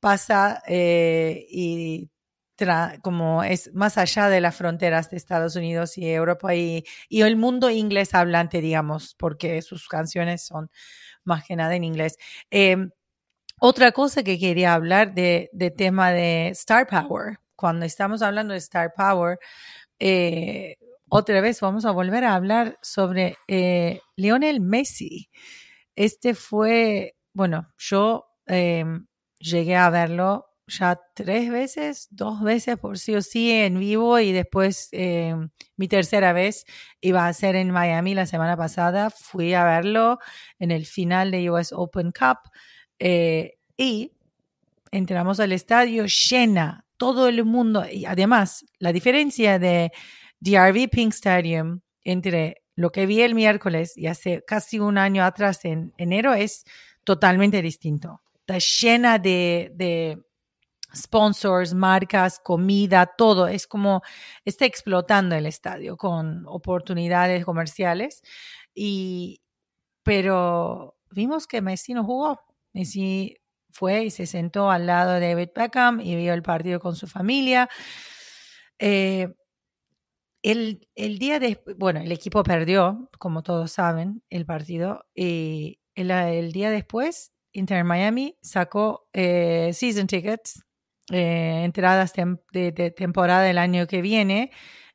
pasa 0.00 0.62
eh, 0.66 1.46
y 1.50 2.10
como 3.02 3.42
es 3.42 3.72
más 3.72 3.96
allá 3.96 4.28
de 4.28 4.40
las 4.42 4.54
fronteras 4.54 5.08
de 5.10 5.16
Estados 5.16 5.56
Unidos 5.56 5.96
y 5.96 6.06
Europa 6.06 6.54
y, 6.54 6.84
y, 7.08 7.22
el 7.22 7.36
mundo 7.36 7.70
inglés 7.70 8.14
hablante, 8.14 8.60
digamos, 8.60 9.14
porque 9.14 9.62
sus 9.62 9.88
canciones 9.88 10.42
son 10.42 10.70
más 11.24 11.44
que 11.44 11.56
nada 11.56 11.74
en 11.74 11.84
inglés. 11.84 12.18
Eh, 12.50 12.76
otra 13.60 13.92
cosa 13.92 14.22
que 14.22 14.38
quería 14.38 14.74
hablar 14.74 15.14
de, 15.14 15.50
de, 15.52 15.70
tema 15.70 16.12
de 16.12 16.48
Star 16.48 16.86
Power, 16.86 17.38
cuando 17.56 17.86
estamos 17.86 18.22
hablando 18.22 18.52
de 18.52 18.58
Star 18.58 18.92
Power, 18.94 19.38
eh, 19.98 20.76
otra 21.10 21.40
vez 21.40 21.60
vamos 21.60 21.84
a 21.84 21.90
volver 21.90 22.24
a 22.24 22.34
hablar 22.34 22.78
sobre 22.82 23.36
eh, 23.48 24.00
Lionel 24.16 24.60
Messi. 24.60 25.28
Este 25.94 26.34
fue, 26.34 27.16
bueno, 27.34 27.68
yo 27.76 28.26
em, 28.46 29.06
llegué 29.40 29.76
a 29.76 29.90
verlo 29.90 30.46
ya 30.70 31.00
tres 31.14 31.50
veces, 31.50 32.08
dos 32.10 32.42
veces 32.42 32.78
por 32.78 32.98
sí 32.98 33.14
o 33.16 33.22
sí 33.22 33.50
en 33.50 33.80
vivo 33.80 34.20
y 34.20 34.32
después 34.32 34.88
em, 34.92 35.50
mi 35.76 35.88
tercera 35.88 36.32
vez 36.32 36.64
iba 37.00 37.26
a 37.26 37.32
ser 37.32 37.56
en 37.56 37.70
Miami 37.70 38.14
la 38.14 38.26
semana 38.26 38.56
pasada. 38.56 39.10
Fui 39.10 39.52
a 39.54 39.64
verlo 39.64 40.18
en 40.58 40.70
el 40.70 40.86
final 40.86 41.32
de 41.32 41.50
US 41.50 41.72
Open 41.72 42.12
Cup 42.12 42.38
eh, 42.98 43.58
y 43.76 44.12
entramos 44.92 45.40
al 45.40 45.52
estadio 45.52 46.06
llena, 46.06 46.86
todo 46.96 47.28
el 47.28 47.44
mundo. 47.44 47.84
Y 47.90 48.04
además, 48.04 48.64
la 48.78 48.92
diferencia 48.92 49.58
de 49.58 49.90
DRV 50.40 50.88
Pink 50.88 51.12
Stadium 51.12 51.80
entre 52.04 52.62
lo 52.76 52.90
que 52.92 53.06
vi 53.06 53.22
el 53.22 53.34
miércoles 53.34 53.96
y 53.96 54.06
hace 54.06 54.42
casi 54.46 54.78
un 54.78 54.98
año 54.98 55.24
atrás 55.24 55.64
en 55.64 55.92
enero 55.98 56.34
es 56.34 56.64
totalmente 57.04 57.60
distinto. 57.60 58.20
Está 58.50 58.58
llena 58.58 59.18
de, 59.18 59.70
de 59.74 60.22
sponsors, 60.94 61.72
marcas, 61.72 62.40
comida, 62.40 63.06
todo. 63.06 63.46
Es 63.46 63.68
como 63.68 64.02
está 64.44 64.64
explotando 64.66 65.36
el 65.36 65.46
estadio 65.46 65.96
con 65.96 66.44
oportunidades 66.46 67.44
comerciales. 67.44 68.22
Y, 68.74 69.40
pero 70.02 70.96
vimos 71.10 71.46
que 71.46 71.62
Messi 71.62 71.94
no 71.94 72.04
jugó. 72.04 72.40
Messi 72.72 73.36
fue 73.70 74.04
y 74.06 74.10
se 74.10 74.26
sentó 74.26 74.70
al 74.70 74.86
lado 74.86 75.12
de 75.12 75.28
David 75.28 75.50
Beckham 75.54 76.00
y 76.00 76.16
vio 76.16 76.34
el 76.34 76.42
partido 76.42 76.80
con 76.80 76.96
su 76.96 77.06
familia. 77.06 77.68
Eh, 78.80 79.32
el, 80.42 80.88
el 80.96 81.18
día 81.18 81.38
de, 81.38 81.62
bueno, 81.76 82.00
el 82.00 82.10
equipo 82.10 82.42
perdió, 82.42 83.08
como 83.18 83.42
todos 83.44 83.70
saben, 83.70 84.24
el 84.28 84.44
partido. 84.44 85.06
Y 85.14 85.80
el, 85.94 86.52
día 86.52 86.70
después, 86.70 87.32
Inter 87.52 87.84
Miami 87.84 88.36
sacó 88.40 89.08
eh, 89.12 89.70
season 89.72 90.06
tickets, 90.06 90.62
eh, 91.10 91.62
entradas 91.64 92.12
de, 92.14 92.94
temporada 92.96 93.42
del 93.42 93.58
año 93.58 93.86
que 93.86 94.02
viene, 94.02 94.50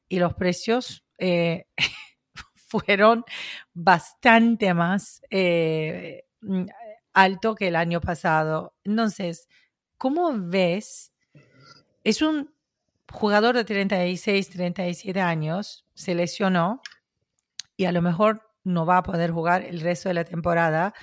y 0.08 0.20
los 0.20 0.34
precios 0.34 1.04
eh, 1.18 1.66
fueron 2.56 3.24
bastante 3.74 4.74
más 4.74 5.22
mm, 5.32 6.66
alto 7.14 7.56
que 7.56 7.68
el 7.68 7.76
año 7.76 8.02
pasado. 8.02 8.76
Entonces, 8.84 9.48
¿cómo 9.98 10.32
ves? 10.34 11.12
Es 12.04 12.22
un 12.22 12.54
jugador 13.12 13.56
de 13.56 13.66
36, 13.66 14.50
37 14.50 15.22
años 15.22 15.86
se 15.94 16.16
lesionó 16.16 16.82
y 17.78 17.86
a 17.86 17.92
lo 17.92 18.02
mejor 18.02 18.42
no 18.64 18.86
va 18.86 18.98
a 18.98 19.04
poder 19.04 19.32
jugar 19.32 19.64
el 19.64 19.80
resto 19.80 20.10
de 20.10 20.16
la 20.16 20.26
temporada. 20.26 20.94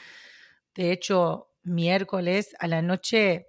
De 0.75 0.93
hecho, 0.93 1.51
miércoles 1.63 2.55
a 2.59 2.67
la 2.67 2.83
noche, 2.83 3.49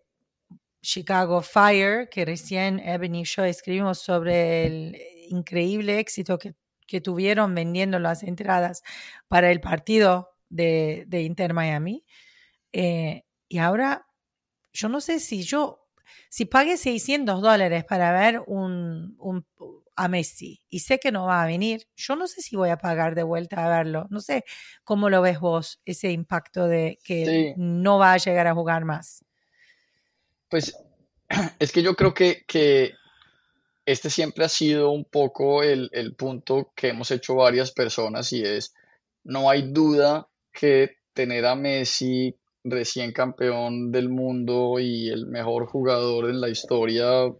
Chicago 0.81 1.41
Fire, 1.41 2.09
que 2.09 2.25
recién 2.25 2.79
Ebony 2.79 3.21
y 3.21 3.23
yo 3.23 3.43
escribimos 3.43 3.99
sobre 3.99 4.65
el 4.65 5.01
increíble 5.29 5.99
éxito 5.99 6.37
que, 6.37 6.55
tuvieron 7.01 7.55
vendiendo 7.55 7.97
las 7.97 8.21
entradas 8.21 8.83
para 9.27 9.49
el 9.49 9.59
partido 9.59 10.29
de, 10.49 11.07
Inter 11.11 11.51
Miami. 11.51 12.05
Eh, 12.71 13.23
y 13.47 13.57
ahora, 13.57 14.05
yo 14.73 14.89
no 14.89 15.01
sé 15.01 15.19
si 15.19 15.41
yo 15.41 15.83
si 16.29 16.45
pagué 16.45 16.77
600 16.77 17.41
dólares 17.41 17.85
para 17.85 18.11
ver 18.11 18.41
un, 18.47 19.15
a 19.95 20.07
Messi 20.07 20.61
y 20.69 20.79
sé 20.79 20.99
que 20.99 21.11
no 21.11 21.25
va 21.25 21.43
a 21.43 21.47
venir, 21.47 21.87
yo 21.95 22.15
no 22.15 22.27
sé 22.27 22.41
si 22.41 22.55
voy 22.55 22.69
a 22.69 22.77
pagar 22.77 23.15
de 23.15 23.23
vuelta 23.23 23.65
a 23.65 23.69
verlo. 23.69 24.07
No 24.09 24.19
sé 24.19 24.43
cómo 24.83 25.09
lo 25.09 25.21
ves 25.21 25.39
vos, 25.39 25.81
ese 25.85 26.11
impacto 26.11 26.67
de 26.67 26.99
que 27.03 27.53
no 27.57 27.99
va 27.99 28.13
a 28.13 28.17
llegar 28.17 28.47
a 28.47 28.53
jugar 28.53 28.85
más. 28.85 29.23
Pues 30.49 30.75
es 31.59 31.71
que 31.71 31.83
yo 31.83 31.95
creo 31.95 32.13
que, 32.13 32.43
que 32.47 32.93
este 33.85 34.09
siempre 34.09 34.45
ha 34.45 34.49
sido 34.49 34.91
un 34.91 35.05
poco 35.05 35.63
el, 35.63 35.89
el 35.93 36.15
punto 36.15 36.71
que 36.75 36.89
hemos 36.89 37.11
hecho 37.11 37.35
varias 37.35 37.71
personas 37.71 38.31
y 38.33 38.43
es, 38.43 38.73
no 39.23 39.49
hay 39.49 39.71
duda 39.71 40.27
que 40.51 40.97
tener 41.13 41.45
a 41.45 41.55
Messi 41.55 42.35
recién 42.63 43.11
campeón 43.11 43.91
del 43.91 44.09
mundo 44.09 44.79
y 44.79 45.09
el 45.09 45.27
mejor 45.27 45.65
jugador 45.67 46.29
en 46.29 46.39
la 46.39 46.49
historia 46.49 47.31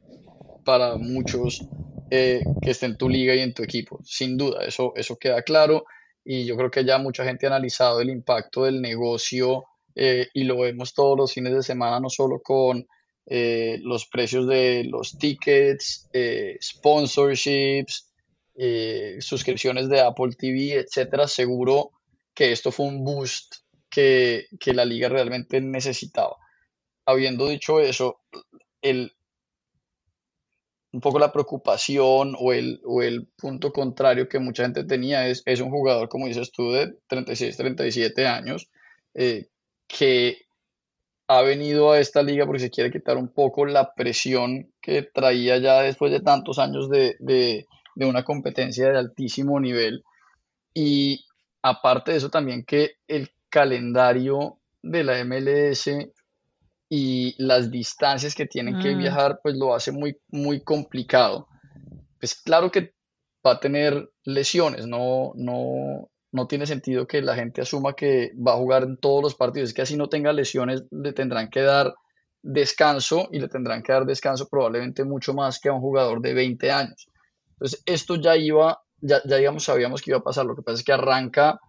para 0.65 0.95
muchos 0.97 1.65
eh, 2.09 2.43
que 2.61 2.71
esté 2.71 2.85
en 2.85 2.97
tu 2.97 3.09
liga 3.09 3.35
y 3.35 3.39
en 3.39 3.53
tu 3.53 3.63
equipo. 3.63 3.99
Sin 4.03 4.37
duda, 4.37 4.63
eso, 4.65 4.93
eso 4.95 5.17
queda 5.17 5.41
claro 5.41 5.85
y 6.23 6.45
yo 6.45 6.55
creo 6.55 6.71
que 6.71 6.85
ya 6.85 6.97
mucha 6.97 7.25
gente 7.25 7.45
ha 7.45 7.49
analizado 7.49 8.01
el 8.01 8.09
impacto 8.09 8.63
del 8.63 8.81
negocio 8.81 9.65
eh, 9.95 10.27
y 10.33 10.43
lo 10.43 10.59
vemos 10.59 10.93
todos 10.93 11.17
los 11.17 11.33
fines 11.33 11.53
de 11.53 11.63
semana, 11.63 11.99
no 11.99 12.09
solo 12.09 12.41
con 12.41 12.87
eh, 13.25 13.79
los 13.81 14.07
precios 14.07 14.47
de 14.47 14.85
los 14.85 15.17
tickets, 15.17 16.09
sponsorships, 16.61 18.09
suscripciones 19.19 19.89
de 19.89 20.01
Apple 20.01 20.33
TV, 20.37 20.75
etcétera. 20.75 21.27
Seguro 21.27 21.91
que 22.33 22.51
esto 22.51 22.71
fue 22.71 22.87
un 22.87 23.03
boost 23.03 23.55
que, 23.89 24.47
que 24.59 24.73
la 24.73 24.85
liga 24.85 25.09
realmente 25.09 25.61
necesitaba. 25.61 26.37
Habiendo 27.05 27.47
dicho 27.47 27.79
eso, 27.79 28.21
el, 28.81 29.13
un 30.93 31.01
poco 31.01 31.17
la 31.17 31.31
preocupación 31.31 32.35
o 32.39 32.53
el, 32.53 32.79
o 32.85 33.01
el 33.01 33.27
punto 33.35 33.73
contrario 33.73 34.29
que 34.29 34.37
mucha 34.37 34.63
gente 34.63 34.83
tenía 34.83 35.27
es, 35.27 35.41
es 35.45 35.59
un 35.59 35.71
jugador, 35.71 36.07
como 36.07 36.27
dices 36.27 36.51
tú, 36.51 36.71
de 36.71 36.93
36, 37.07 37.57
37 37.57 38.27
años, 38.27 38.69
eh, 39.15 39.47
que 39.87 40.37
ha 41.27 41.41
venido 41.41 41.91
a 41.91 41.99
esta 41.99 42.21
liga 42.21 42.45
porque 42.45 42.59
se 42.59 42.69
quiere 42.69 42.91
quitar 42.91 43.17
un 43.17 43.33
poco 43.33 43.65
la 43.65 43.95
presión 43.95 44.71
que 44.81 45.01
traía 45.01 45.57
ya 45.57 45.81
después 45.81 46.11
de 46.11 46.21
tantos 46.21 46.59
años 46.59 46.89
de, 46.89 47.15
de, 47.19 47.65
de 47.95 48.05
una 48.05 48.23
competencia 48.23 48.91
de 48.91 48.99
altísimo 48.99 49.59
nivel. 49.59 50.03
Y 50.75 51.25
aparte 51.63 52.11
de 52.11 52.17
eso 52.17 52.29
también 52.29 52.65
que 52.65 52.97
el 53.07 53.29
calendario 53.49 54.59
de 54.83 55.03
la 55.03 55.25
MLS 55.25 55.89
y 56.95 57.33
las 57.43 57.71
distancias 57.71 58.35
que 58.35 58.45
tienen 58.45 58.77
que 58.79 58.93
mm. 58.93 58.99
viajar, 58.99 59.39
pues 59.41 59.55
lo 59.55 59.73
hace 59.73 59.91
muy, 59.91 60.15
muy 60.27 60.61
complicado. 60.61 61.47
Pues 62.19 62.35
claro 62.35 62.69
que 62.69 62.93
va 63.43 63.53
a 63.53 63.59
tener 63.59 64.11
lesiones, 64.25 64.85
no, 64.85 65.31
no, 65.33 66.11
no 66.31 66.47
tiene 66.47 66.67
sentido 66.67 67.07
que 67.07 67.23
la 67.23 67.33
gente 67.33 67.61
asuma 67.61 67.93
que 67.93 68.31
va 68.35 68.53
a 68.53 68.57
jugar 68.57 68.83
en 68.83 68.97
todos 68.97 69.23
los 69.23 69.33
partidos, 69.33 69.69
es 69.69 69.73
que 69.73 69.81
así 69.81 69.97
no 69.97 70.07
tenga 70.07 70.33
lesiones, 70.33 70.83
le 70.91 71.13
tendrán 71.13 71.49
que 71.49 71.61
dar 71.61 71.95
descanso 72.43 73.27
y 73.31 73.39
le 73.39 73.47
tendrán 73.47 73.81
que 73.81 73.91
dar 73.91 74.05
descanso 74.05 74.47
probablemente 74.47 75.03
mucho 75.03 75.33
más 75.33 75.59
que 75.59 75.69
a 75.69 75.73
un 75.73 75.81
jugador 75.81 76.21
de 76.21 76.35
20 76.35 76.71
años. 76.71 77.07
Entonces, 77.53 77.81
esto 77.87 78.17
ya 78.17 78.37
iba, 78.37 78.83
ya, 79.01 79.19
ya 79.25 79.37
digamos, 79.37 79.63
sabíamos 79.63 80.03
que 80.03 80.11
iba 80.11 80.19
a 80.19 80.23
pasar, 80.23 80.45
lo 80.45 80.55
que 80.55 80.61
pasa 80.61 80.77
es 80.77 80.83
que 80.83 80.93
arranca 80.93 81.59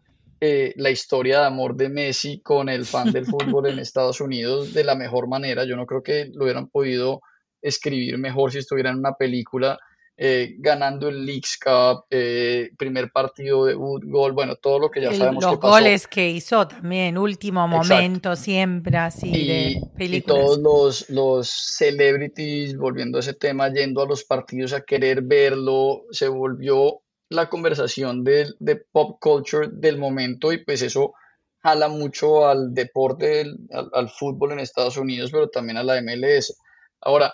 eh, 0.40 0.72
la 0.76 0.90
historia 0.90 1.40
de 1.40 1.46
amor 1.46 1.76
de 1.76 1.88
Messi 1.88 2.40
con 2.40 2.68
el 2.68 2.84
fan 2.84 3.12
del 3.12 3.26
fútbol 3.26 3.66
en 3.66 3.78
Estados 3.78 4.20
Unidos 4.20 4.74
de 4.74 4.84
la 4.84 4.94
mejor 4.94 5.28
manera. 5.28 5.64
Yo 5.64 5.76
no 5.76 5.86
creo 5.86 6.02
que 6.02 6.30
lo 6.32 6.44
hubieran 6.44 6.68
podido 6.68 7.20
escribir 7.62 8.18
mejor 8.18 8.52
si 8.52 8.58
estuviera 8.58 8.90
en 8.90 8.98
una 8.98 9.14
película. 9.14 9.78
Eh, 10.16 10.54
ganando 10.58 11.08
el 11.08 11.26
Leagues 11.26 11.58
Cup, 11.58 12.04
eh, 12.08 12.70
primer 12.78 13.10
partido 13.10 13.64
de 13.64 13.74
gol, 13.74 14.32
bueno, 14.32 14.54
todo 14.54 14.78
lo 14.78 14.88
que 14.88 15.00
ya 15.00 15.12
sabemos 15.12 15.42
los 15.42 15.54
que 15.54 15.58
pasó. 15.58 15.72
goles 15.72 16.06
que 16.06 16.30
hizo 16.30 16.68
también, 16.68 17.18
último 17.18 17.66
momento, 17.66 18.36
siempre 18.36 18.96
así 18.96 19.32
de 19.32 19.80
películas. 19.96 20.18
Y 20.18 20.20
todos 20.20 20.58
los, 20.58 21.10
los 21.10 21.48
celebrities, 21.48 22.76
volviendo 22.76 23.18
a 23.18 23.22
ese 23.22 23.34
tema, 23.34 23.72
yendo 23.72 24.02
a 24.02 24.06
los 24.06 24.22
partidos 24.22 24.72
a 24.72 24.82
querer 24.82 25.20
verlo, 25.22 26.04
se 26.12 26.28
volvió 26.28 27.00
la 27.34 27.48
conversación 27.48 28.24
de, 28.24 28.52
de, 28.58 28.76
pop 28.76 29.18
culture 29.20 29.68
del 29.70 29.98
momento 29.98 30.52
y 30.52 30.64
pues 30.64 30.82
eso 30.82 31.14
jala 31.62 31.88
mucho 31.88 32.46
al 32.46 32.74
deporte, 32.74 33.44
al, 33.70 34.10
fútbol 34.10 34.52
en 34.52 34.60
Estados 34.60 34.96
Unidos, 34.98 35.30
pero 35.32 35.48
también 35.48 35.78
a 35.78 35.82
la 35.82 36.00
MLS. 36.02 36.56
Ahora, 37.00 37.32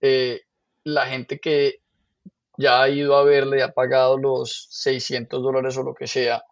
eh, 0.00 0.42
la 0.84 1.06
gente 1.06 1.40
que 1.40 1.80
ya 2.56 2.82
ha 2.82 2.88
ido 2.88 3.16
a 3.16 3.24
verle, 3.24 3.62
ha 3.62 3.72
pagado 3.72 4.16
los 4.16 4.68
600 4.70 5.42
dólares 5.42 5.76
o 5.76 5.82
lo 5.82 5.94
que 5.94 6.06
sea, 6.06 6.44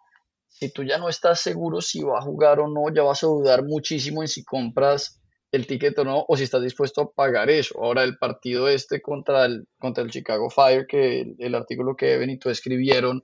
si 0.49 0.73
tú 0.73 0.83
ya 0.83 0.99
no 0.99 1.09
estás 1.09 1.41
seguro 1.41 1.81
si 1.81 2.03
va 2.03 2.19
a 2.19 2.23
jugar 2.23 2.61
o 2.61 2.69
no, 2.69 2.93
ya 2.93 3.03
vas 3.03 3.23
a 3.23 3.29
dudar 3.29 3.65
muchísimo 3.65 4.23
en 4.23 4.29
si 4.29 4.45
compras 4.45 5.22
el 5.53 5.67
ticket 5.67 5.99
o 5.99 6.05
no, 6.05 6.25
o 6.27 6.37
si 6.37 6.45
estás 6.45 6.63
dispuesto 6.63 7.03
a 7.03 7.13
pagar 7.13 7.51
eso. 7.51 7.79
Ahora, 7.79 8.03
el 8.03 8.17
partido 8.17 8.69
este 8.69 9.03
contra 9.03 9.45
el, 9.45 9.69
contra 9.79 10.03
el 10.03 10.11
Chicago 10.11 10.49
Fire, 10.49 10.87
que 10.87 11.35
el, 11.39 11.55
artículo 11.55 11.95
que 11.95 12.15
Evan 12.15 12.31
y 12.31 12.39
tú 12.39 12.49
escribieron, 12.49 13.23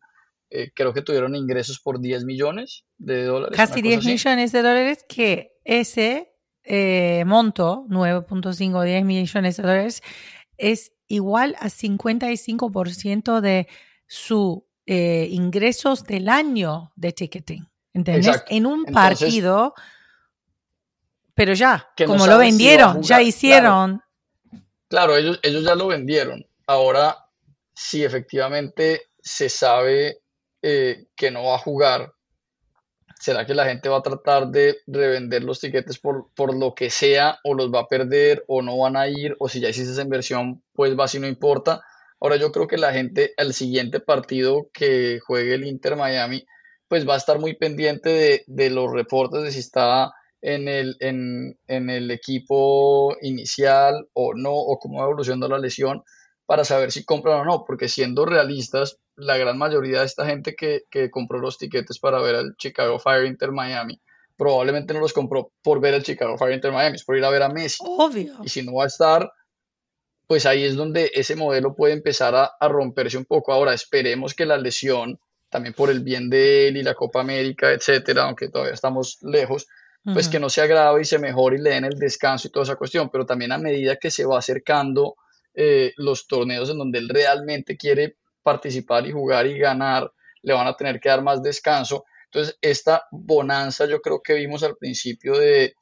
eh, 0.50 0.70
creo 0.74 0.92
que 0.92 1.00
tuvieron 1.02 1.34
ingresos 1.34 1.80
por 1.80 2.00
10 2.00 2.24
millones 2.24 2.84
de 2.98 3.24
dólares. 3.24 3.56
Casi 3.56 3.80
10 3.80 4.04
millones 4.04 4.52
de 4.52 4.62
dólares, 4.62 5.04
que 5.08 5.52
ese 5.64 6.34
eh, 6.64 7.24
monto, 7.26 7.86
9.5, 7.88 8.84
10 8.84 9.04
millones 9.04 9.56
de 9.56 9.62
dólares, 9.62 10.02
es 10.58 10.92
igual 11.06 11.56
a 11.60 11.68
55% 11.68 13.40
de 13.40 13.68
su 14.06 14.66
eh, 14.84 15.28
ingresos 15.30 16.04
del 16.04 16.28
año 16.28 16.92
de 16.94 17.12
ticketing. 17.12 17.66
¿Entendés? 17.94 18.44
En 18.48 18.66
un 18.66 18.84
partido 18.84 19.72
pero 21.38 21.54
ya, 21.54 21.88
como 22.04 22.26
lo 22.26 22.36
vendieron, 22.36 23.00
ya 23.00 23.22
hicieron. 23.22 24.02
Claro, 24.88 25.16
ellos, 25.16 25.38
ellos 25.44 25.62
ya 25.62 25.76
lo 25.76 25.86
vendieron. 25.86 26.44
Ahora, 26.66 27.16
si 27.72 28.02
efectivamente 28.02 29.02
se 29.20 29.48
sabe 29.48 30.18
eh, 30.62 31.06
que 31.14 31.30
no 31.30 31.44
va 31.44 31.54
a 31.54 31.58
jugar, 31.58 32.12
¿será 33.20 33.46
que 33.46 33.54
la 33.54 33.66
gente 33.66 33.88
va 33.88 33.98
a 33.98 34.02
tratar 34.02 34.48
de 34.48 34.78
revender 34.88 35.44
los 35.44 35.60
tiquetes 35.60 36.00
por, 36.00 36.26
por 36.34 36.58
lo 36.58 36.74
que 36.74 36.90
sea 36.90 37.38
o 37.44 37.54
los 37.54 37.72
va 37.72 37.82
a 37.82 37.86
perder 37.86 38.44
o 38.48 38.60
no 38.60 38.76
van 38.76 38.96
a 38.96 39.06
ir 39.06 39.36
o 39.38 39.48
si 39.48 39.60
ya 39.60 39.68
hiciste 39.68 39.92
esa 39.92 40.02
inversión, 40.02 40.64
pues 40.72 40.98
va 40.98 41.06
si 41.06 41.20
no 41.20 41.28
importa? 41.28 41.82
Ahora 42.20 42.34
yo 42.34 42.50
creo 42.50 42.66
que 42.66 42.78
la 42.78 42.92
gente 42.92 43.32
al 43.36 43.54
siguiente 43.54 44.00
partido 44.00 44.70
que 44.72 45.20
juegue 45.24 45.54
el 45.54 45.66
Inter 45.68 45.94
Miami, 45.94 46.44
pues 46.88 47.08
va 47.08 47.14
a 47.14 47.18
estar 47.18 47.38
muy 47.38 47.54
pendiente 47.54 48.08
de, 48.08 48.44
de 48.48 48.70
los 48.70 48.92
reportes 48.92 49.44
de 49.44 49.52
si 49.52 49.60
está 49.60 50.12
en 50.40 50.68
el, 50.68 50.96
en, 51.00 51.58
en 51.66 51.90
el 51.90 52.10
equipo 52.10 53.16
inicial 53.22 54.08
o 54.12 54.34
no, 54.34 54.54
o 54.54 54.78
cómo 54.78 54.98
va 54.98 55.04
evolucionando 55.04 55.48
la 55.48 55.58
lesión, 55.58 56.02
para 56.46 56.64
saber 56.64 56.92
si 56.92 57.04
compran 57.04 57.40
o 57.40 57.44
no, 57.44 57.64
porque 57.66 57.88
siendo 57.88 58.24
realistas, 58.24 58.98
la 59.16 59.36
gran 59.36 59.58
mayoría 59.58 60.00
de 60.00 60.06
esta 60.06 60.24
gente 60.26 60.54
que, 60.54 60.82
que 60.90 61.10
compró 61.10 61.38
los 61.40 61.58
tiquetes 61.58 61.98
para 61.98 62.20
ver 62.20 62.36
al 62.36 62.56
Chicago 62.56 62.98
Fire 62.98 63.26
Inter 63.26 63.52
Miami, 63.52 64.00
probablemente 64.36 64.94
no 64.94 65.00
los 65.00 65.12
compró 65.12 65.52
por 65.62 65.80
ver 65.80 65.94
al 65.94 66.04
Chicago 66.04 66.38
Fire 66.38 66.54
Inter 66.54 66.72
Miami, 66.72 66.96
es 66.96 67.04
por 67.04 67.16
ir 67.18 67.24
a 67.24 67.30
ver 67.30 67.42
a 67.42 67.48
Messi. 67.48 67.78
Obvio. 67.80 68.36
Y 68.44 68.48
si 68.48 68.62
no 68.62 68.74
va 68.74 68.84
a 68.84 68.86
estar, 68.86 69.32
pues 70.28 70.46
ahí 70.46 70.64
es 70.64 70.76
donde 70.76 71.10
ese 71.14 71.34
modelo 71.36 71.74
puede 71.74 71.94
empezar 71.94 72.34
a, 72.34 72.52
a 72.60 72.68
romperse 72.68 73.18
un 73.18 73.24
poco. 73.24 73.52
Ahora 73.52 73.74
esperemos 73.74 74.34
que 74.34 74.46
la 74.46 74.56
lesión, 74.56 75.18
también 75.50 75.74
por 75.74 75.90
el 75.90 76.00
bien 76.00 76.30
de 76.30 76.68
él 76.68 76.76
y 76.76 76.82
la 76.82 76.94
Copa 76.94 77.20
América, 77.20 77.72
etcétera, 77.72 78.24
aunque 78.24 78.48
todavía 78.48 78.74
estamos 78.74 79.18
lejos, 79.22 79.66
pues 80.12 80.28
que 80.28 80.40
no 80.40 80.48
se 80.48 80.60
agrave 80.60 81.02
y 81.02 81.04
se 81.04 81.18
mejore 81.18 81.56
y 81.56 81.60
le 81.60 81.70
den 81.70 81.84
el 81.84 81.98
descanso 81.98 82.48
y 82.48 82.50
toda 82.50 82.64
esa 82.64 82.76
cuestión, 82.76 83.10
pero 83.10 83.26
también 83.26 83.52
a 83.52 83.58
medida 83.58 83.96
que 83.96 84.10
se 84.10 84.24
va 84.24 84.38
acercando 84.38 85.16
eh, 85.54 85.92
los 85.96 86.26
torneos 86.26 86.70
en 86.70 86.78
donde 86.78 86.98
él 86.98 87.08
realmente 87.08 87.76
quiere 87.76 88.16
participar 88.42 89.06
y 89.06 89.12
jugar 89.12 89.46
y 89.46 89.58
ganar, 89.58 90.12
le 90.42 90.54
van 90.54 90.66
a 90.66 90.76
tener 90.76 91.00
que 91.00 91.08
dar 91.08 91.22
más 91.22 91.42
descanso. 91.42 92.04
Entonces, 92.26 92.56
esta 92.60 93.06
bonanza 93.10 93.86
yo 93.86 94.00
creo 94.00 94.20
que 94.22 94.34
vimos 94.34 94.62
al 94.62 94.76
principio 94.76 95.36
de 95.36 95.74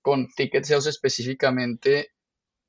con 0.00 0.28
Ticket 0.28 0.64
Sales 0.64 0.86
específicamente, 0.86 2.10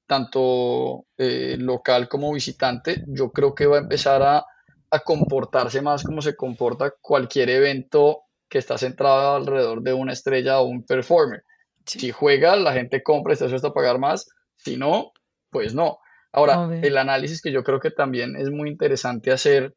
tanto 0.07 1.05
eh, 1.17 1.55
local 1.59 2.07
como 2.07 2.33
visitante, 2.33 3.03
yo 3.07 3.31
creo 3.31 3.53
que 3.53 3.65
va 3.65 3.77
a 3.77 3.81
empezar 3.81 4.21
a, 4.21 4.45
a 4.89 4.99
comportarse 4.99 5.81
más 5.81 6.03
como 6.03 6.21
se 6.21 6.35
comporta 6.35 6.93
cualquier 7.01 7.49
evento 7.49 8.24
que 8.55 8.59
está 8.59 8.77
centrado 8.77 9.35
alrededor 9.35 9.81
de 9.81 9.91
una 9.91 10.13
estrella 10.13 10.61
o 10.61 10.63
un 10.63 10.85
performer. 10.85 11.43
Si 11.85 12.11
juega, 12.11 12.55
la 12.55 12.71
gente 12.71 13.03
compra, 13.03 13.33
está 13.33 13.43
dispuesto 13.43 13.67
a 13.67 13.73
pagar 13.73 13.99
más. 13.99 14.29
Si 14.55 14.77
no, 14.77 15.11
pues 15.49 15.75
no. 15.75 15.97
Ahora, 16.31 16.69
el 16.81 16.97
análisis 16.97 17.41
que 17.41 17.51
yo 17.51 17.65
creo 17.65 17.81
que 17.81 17.91
también 17.91 18.37
es 18.37 18.49
muy 18.49 18.69
interesante 18.69 19.33
hacer, 19.33 19.75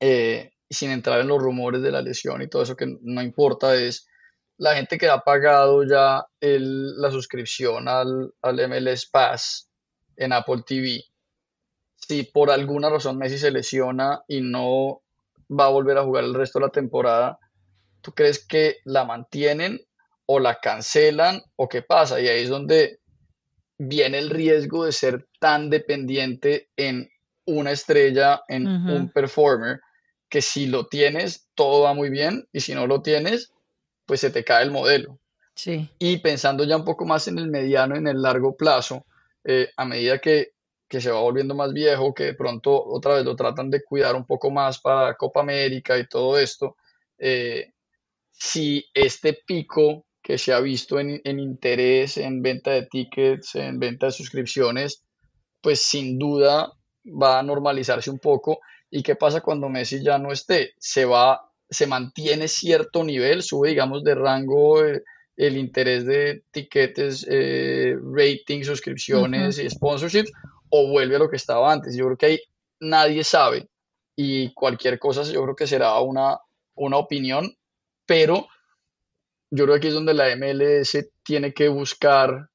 eh, 0.00 0.52
sin 0.70 0.90
entrar 0.90 1.20
en 1.20 1.28
los 1.28 1.38
rumores 1.38 1.82
de 1.82 1.90
la 1.90 2.00
lesión 2.00 2.40
y 2.40 2.48
todo 2.48 2.62
eso 2.62 2.76
que 2.76 2.96
no 3.02 3.20
importa, 3.20 3.74
es 3.74 4.08
la 4.56 4.74
gente 4.74 4.96
que 4.96 5.10
ha 5.10 5.18
pagado 5.18 5.84
ya 5.84 6.24
la 6.40 7.10
suscripción 7.10 7.88
al, 7.88 8.32
al 8.40 8.68
MLS 8.70 9.04
Pass 9.04 9.68
en 10.16 10.32
Apple 10.32 10.62
TV 10.66 11.04
si 11.96 12.22
por 12.22 12.50
alguna 12.50 12.88
razón 12.88 13.18
Messi 13.18 13.36
se 13.36 13.50
lesiona 13.50 14.22
y 14.28 14.40
no 14.40 15.02
va 15.50 15.66
a 15.66 15.70
volver 15.70 15.98
a 15.98 16.04
jugar 16.04 16.24
el 16.24 16.34
resto 16.34 16.58
de 16.58 16.66
la 16.66 16.72
temporada, 16.72 17.38
¿tú 18.06 18.12
crees 18.12 18.46
que 18.46 18.76
la 18.84 19.04
mantienen 19.04 19.80
o 20.26 20.38
la 20.38 20.60
cancelan 20.60 21.42
o 21.56 21.68
qué 21.68 21.82
pasa? 21.82 22.20
Y 22.20 22.28
ahí 22.28 22.44
es 22.44 22.48
donde 22.48 23.00
viene 23.78 24.18
el 24.18 24.30
riesgo 24.30 24.84
de 24.84 24.92
ser 24.92 25.26
tan 25.40 25.70
dependiente 25.70 26.68
en 26.76 27.10
una 27.46 27.72
estrella, 27.72 28.42
en 28.46 28.68
un 28.68 29.10
performer, 29.10 29.80
que 30.28 30.40
si 30.40 30.68
lo 30.68 30.86
tienes, 30.86 31.48
todo 31.56 31.82
va 31.82 31.94
muy 31.94 32.08
bien 32.08 32.46
y 32.52 32.60
si 32.60 32.76
no 32.76 32.86
lo 32.86 33.02
tienes, 33.02 33.50
pues 34.04 34.20
se 34.20 34.30
te 34.30 34.44
cae 34.44 34.62
el 34.62 34.70
modelo. 34.70 35.18
Sí. 35.56 35.90
Y 35.98 36.18
pensando 36.18 36.62
ya 36.62 36.76
un 36.76 36.84
poco 36.84 37.06
más 37.06 37.26
en 37.26 37.40
el 37.40 37.48
mediano, 37.48 37.96
en 37.96 38.06
el 38.06 38.22
largo 38.22 38.56
plazo, 38.56 39.04
eh, 39.42 39.70
a 39.76 39.84
medida 39.84 40.20
que, 40.20 40.52
se 40.88 41.10
va 41.10 41.18
volviendo 41.18 41.56
más 41.56 41.72
viejo, 41.72 42.14
que 42.14 42.26
de 42.26 42.34
pronto 42.34 42.84
otra 42.86 43.14
vez 43.14 43.24
lo 43.24 43.34
tratan 43.34 43.68
de 43.68 43.82
cuidar 43.82 44.14
un 44.14 44.24
poco 44.24 44.52
más 44.52 44.78
para 44.78 45.16
Copa 45.16 45.40
América 45.40 45.98
y 45.98 46.06
todo 46.06 46.38
esto, 46.38 46.76
eh, 47.18 47.72
si 48.38 48.84
este 48.94 49.38
pico 49.46 50.06
que 50.22 50.38
se 50.38 50.52
ha 50.52 50.60
visto 50.60 50.98
en, 50.98 51.20
en, 51.24 51.38
interés, 51.38 52.16
en 52.16 52.42
venta 52.42 52.72
de 52.72 52.86
tickets, 52.86 53.54
en 53.54 53.78
venta 53.78 54.06
de 54.06 54.12
suscripciones, 54.12 55.04
pues 55.60 55.82
sin 55.82 56.18
duda 56.18 56.72
va 57.06 57.38
a 57.38 57.42
normalizarse 57.42 58.10
un 58.10 58.18
poco. 58.18 58.60
¿Y 58.90 59.02
qué 59.02 59.16
pasa 59.16 59.40
cuando 59.40 59.68
Messi 59.68 60.02
ya 60.02 60.18
no 60.18 60.32
esté? 60.32 60.74
Se 60.78 61.04
va, 61.04 61.50
se 61.68 61.86
mantiene 61.86 62.48
cierto 62.48 63.04
nivel, 63.04 63.42
sube, 63.42 63.70
digamos, 63.70 64.02
de 64.04 64.14
rango 64.14 64.84
eh, 64.84 65.02
el 65.36 65.56
interés 65.56 66.06
de 66.06 66.42
tiquetes, 66.50 67.26
eh, 67.28 67.94
rating, 68.14 68.62
suscripciones 68.62 69.58
y 69.58 69.68
sponsorships, 69.68 70.32
o 70.70 70.88
vuelve 70.88 71.16
a 71.16 71.18
lo 71.18 71.28
que 71.28 71.36
estaba 71.36 71.72
antes. 71.72 71.96
Yo 71.96 72.06
creo 72.06 72.16
que 72.16 72.26
ahí 72.26 72.40
nadie 72.80 73.22
sabe 73.24 73.68
y 74.16 74.52
cualquier 74.54 74.98
cosa 74.98 75.22
yo 75.24 75.42
creo 75.42 75.56
que 75.56 75.66
será 75.66 75.98
una, 76.00 76.38
una 76.74 76.96
opinión, 76.96 77.54
pero 78.06 78.48
yo 79.50 79.64
creo 79.64 79.74
que 79.74 79.78
aquí 79.78 79.88
es 79.88 79.94
donde 79.94 80.14
la 80.14 80.34
MLS 80.36 81.08
tiene 81.22 81.52
que 81.52 81.68
buscar, 81.68 82.48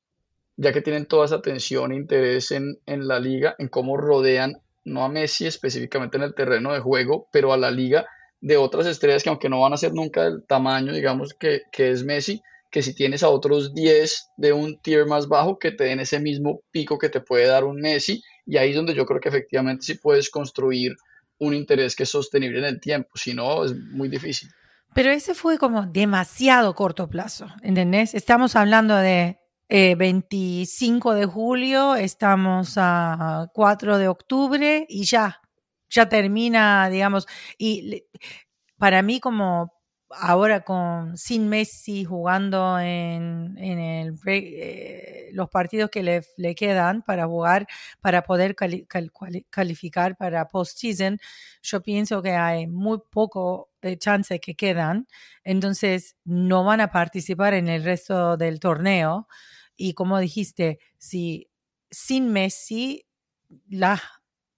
ya 0.57 0.73
que 0.73 0.81
tienen 0.81 1.05
toda 1.05 1.25
esa 1.25 1.35
atención 1.35 1.91
e 1.91 1.95
interés 1.95 2.51
en, 2.51 2.77
la 2.85 3.19
liga, 3.19 3.55
en 3.59 3.67
cómo 3.67 3.97
rodean, 3.97 4.61
no 4.83 5.03
a 5.03 5.09
Messi 5.09 5.45
específicamente 5.45 6.17
en 6.17 6.23
el 6.23 6.33
terreno 6.33 6.73
de 6.73 6.79
juego, 6.79 7.27
pero 7.31 7.53
a 7.53 7.57
la 7.57 7.71
liga 7.71 8.05
de 8.41 8.57
otras 8.57 8.87
estrellas 8.87 9.23
que 9.23 9.29
aunque 9.29 9.49
no 9.49 9.61
van 9.61 9.73
a 9.73 9.77
ser 9.77 9.93
nunca 9.93 10.23
del 10.23 10.43
tamaño, 10.45 10.93
digamos, 10.93 11.33
que, 11.33 11.61
es 11.77 12.03
Messi, 12.03 12.41
que 12.71 12.81
si 12.81 12.95
tienes 12.95 13.23
a 13.23 13.29
otros 13.29 13.73
10 13.73 14.29
de 14.37 14.53
un 14.53 14.79
tier 14.81 15.05
más 15.05 15.27
bajo 15.27 15.59
que 15.59 15.71
te 15.71 15.83
den 15.85 15.99
ese 15.99 16.19
mismo 16.19 16.61
pico 16.71 16.97
que 16.97 17.09
te 17.09 17.21
puede 17.21 17.45
dar 17.45 17.63
un 17.63 17.79
Messi, 17.79 18.23
y 18.45 18.57
ahí 18.57 18.71
es 18.71 18.75
donde 18.75 18.95
yo 18.95 19.05
creo 19.05 19.19
que 19.19 19.29
efectivamente 19.29 19.85
sí 19.85 19.95
puedes 19.95 20.29
construir 20.29 20.95
un 21.37 21.53
interés 21.53 21.95
que 21.95 22.03
es 22.03 22.09
sostenible 22.09 22.59
en 22.59 22.65
el 22.65 22.79
tiempo, 22.79 23.09
si 23.15 23.33
no 23.33 23.63
es 23.63 23.75
muy 23.75 24.09
difícil. 24.09 24.49
Pero 24.93 25.09
ese 25.11 25.33
fue 25.33 25.57
como 25.57 25.85
demasiado 25.85 26.75
corto 26.75 27.07
plazo, 27.09 27.47
¿entendés? 27.61 28.13
Estamos 28.13 28.55
hablando 28.55 28.95
de 28.95 29.39
25 29.69 31.13
eh, 31.13 31.15
de 31.15 31.25
julio, 31.25 31.95
estamos 31.95 32.73
a 32.77 33.47
4 33.53 33.97
de 33.97 34.09
octubre 34.09 34.85
y 34.89 35.05
ya, 35.05 35.41
ya 35.89 36.09
termina, 36.09 36.89
digamos, 36.89 37.25
y 37.57 38.03
para 38.77 39.01
mí 39.01 39.21
como 39.21 39.80
ahora 40.15 40.61
con 40.61 41.17
sin 41.17 41.49
Messi 41.49 42.03
jugando 42.05 42.79
en, 42.79 43.57
el 43.57 44.19
eh, 44.25 45.29
los 45.33 45.49
partidos 45.49 45.89
que 45.89 46.03
le, 46.03 46.21
le, 46.37 46.55
quedan 46.55 47.01
para 47.01 47.25
jugar, 47.27 47.67
para 48.01 48.23
poder 48.23 48.55
calificar 49.49 50.17
para 50.17 50.47
postseason, 50.47 51.19
yo 51.61 51.81
pienso 51.81 52.21
que 52.21 52.31
hay 52.31 52.67
muy 52.67 52.99
poco 53.09 53.71
de 53.81 53.97
chance 53.97 54.39
que 54.39 54.55
quedan, 54.55 55.07
entonces 55.43 56.15
no 56.23 56.63
van 56.63 56.81
a 56.81 56.91
participar 56.91 57.53
en 57.53 57.67
el 57.67 57.83
resto 57.83 58.37
del 58.37 58.59
torneo. 58.59 59.27
Y 59.75 59.93
como 59.93 60.19
dijiste, 60.19 60.79
si 60.97 61.49
sin 61.89 62.31
Messi, 62.31 63.05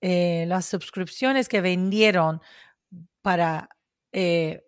eh, 0.01 0.45
las 0.47 0.65
suscripciones 0.65 1.49
que 1.49 1.61
vendieron 1.61 2.41
para 3.21 3.69
eh, 4.11 4.63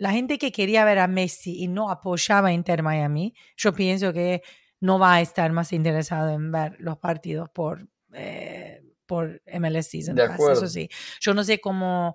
la 0.00 0.12
gente 0.12 0.38
que 0.38 0.50
quería 0.50 0.82
ver 0.86 0.98
a 0.98 1.06
Messi 1.06 1.62
y 1.62 1.68
no 1.68 1.90
apoyaba 1.90 2.48
a 2.48 2.52
Inter 2.52 2.82
Miami, 2.82 3.34
yo 3.54 3.74
pienso 3.74 4.14
que 4.14 4.42
no 4.80 4.98
va 4.98 5.16
a 5.16 5.20
estar 5.20 5.52
más 5.52 5.74
interesado 5.74 6.30
en 6.30 6.50
ver 6.50 6.74
los 6.78 6.96
partidos 6.96 7.50
por, 7.50 7.86
eh, 8.14 8.80
por 9.04 9.42
MLS 9.60 9.88
Season 9.88 10.16
Pass. 10.16 10.40
Eso 10.52 10.68
sí, 10.68 10.88
yo 11.20 11.34
no 11.34 11.44
sé 11.44 11.60
cómo 11.60 12.14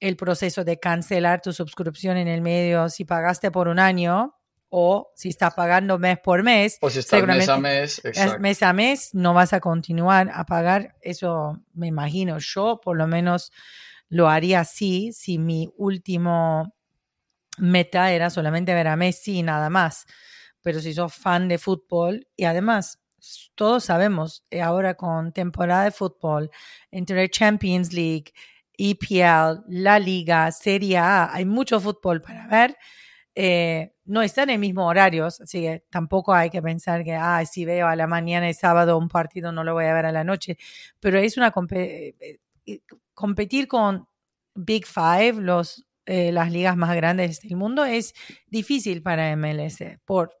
el 0.00 0.16
proceso 0.16 0.64
de 0.64 0.80
cancelar 0.80 1.40
tu 1.40 1.52
suscripción 1.52 2.16
en 2.16 2.26
el 2.26 2.42
medio, 2.42 2.88
si 2.88 3.04
pagaste 3.04 3.52
por 3.52 3.68
un 3.68 3.78
año 3.78 4.36
o 4.68 5.12
si 5.14 5.28
estás 5.28 5.54
pagando 5.54 6.00
mes 6.00 6.18
por 6.18 6.42
mes, 6.42 6.78
o 6.80 6.90
si 6.90 6.98
estás 6.98 7.24
mes 7.24 7.48
a 7.48 7.58
mes, 7.58 8.02
mes 8.40 8.62
a 8.64 8.72
mes, 8.72 9.10
no 9.14 9.34
vas 9.34 9.52
a 9.52 9.60
continuar 9.60 10.32
a 10.34 10.46
pagar. 10.46 10.96
Eso 11.00 11.62
me 11.74 11.86
imagino. 11.86 12.38
Yo 12.40 12.80
por 12.82 12.96
lo 12.96 13.06
menos 13.06 13.52
lo 14.08 14.28
haría 14.28 14.60
así 14.60 15.12
si 15.12 15.38
mi 15.38 15.72
último 15.76 16.74
meta 17.58 18.12
era 18.12 18.30
solamente 18.30 18.74
ver 18.74 18.88
a 18.88 18.96
Messi 18.96 19.38
y 19.38 19.42
nada 19.42 19.70
más. 19.70 20.06
Pero 20.62 20.80
si 20.80 20.92
sos 20.94 21.14
fan 21.14 21.48
de 21.48 21.58
fútbol 21.58 22.26
y 22.36 22.44
además 22.44 23.00
todos 23.54 23.84
sabemos 23.84 24.44
eh, 24.50 24.62
ahora 24.62 24.94
con 24.94 25.32
temporada 25.32 25.84
de 25.84 25.90
fútbol, 25.90 26.50
entre 26.90 27.28
Champions 27.28 27.92
League, 27.92 28.32
EPL, 28.78 29.62
la 29.68 29.98
Liga, 29.98 30.50
Serie 30.52 30.98
A, 30.98 31.32
hay 31.34 31.44
mucho 31.44 31.80
fútbol 31.80 32.22
para 32.22 32.46
ver. 32.46 32.76
Eh, 33.34 33.94
no 34.06 34.22
están 34.22 34.50
en 34.50 34.60
mismo 34.60 34.86
horarios, 34.86 35.40
así 35.40 35.60
que 35.62 35.84
tampoco 35.90 36.34
hay 36.34 36.50
que 36.50 36.62
pensar 36.62 37.04
que, 37.04 37.14
ah, 37.14 37.44
si 37.46 37.64
veo 37.64 37.86
a 37.86 37.96
la 37.96 38.06
mañana 38.06 38.48
y 38.48 38.54
sábado 38.54 38.98
un 38.98 39.08
partido 39.08 39.52
no 39.52 39.62
lo 39.64 39.74
voy 39.74 39.84
a 39.84 39.94
ver 39.94 40.06
a 40.06 40.12
la 40.12 40.24
noche, 40.24 40.58
pero 40.98 41.18
es 41.18 41.36
una 41.36 41.52
eh, 41.70 42.80
competir 43.14 43.68
con 43.68 44.08
Big 44.54 44.86
Five, 44.86 45.34
los 45.34 45.86
eh, 46.12 46.32
las 46.32 46.50
ligas 46.50 46.76
más 46.76 46.96
grandes 46.96 47.40
del 47.40 47.56
mundo, 47.56 47.84
es 47.84 48.14
difícil 48.48 49.00
para 49.00 49.36
MLS 49.36 49.78
por, 50.04 50.36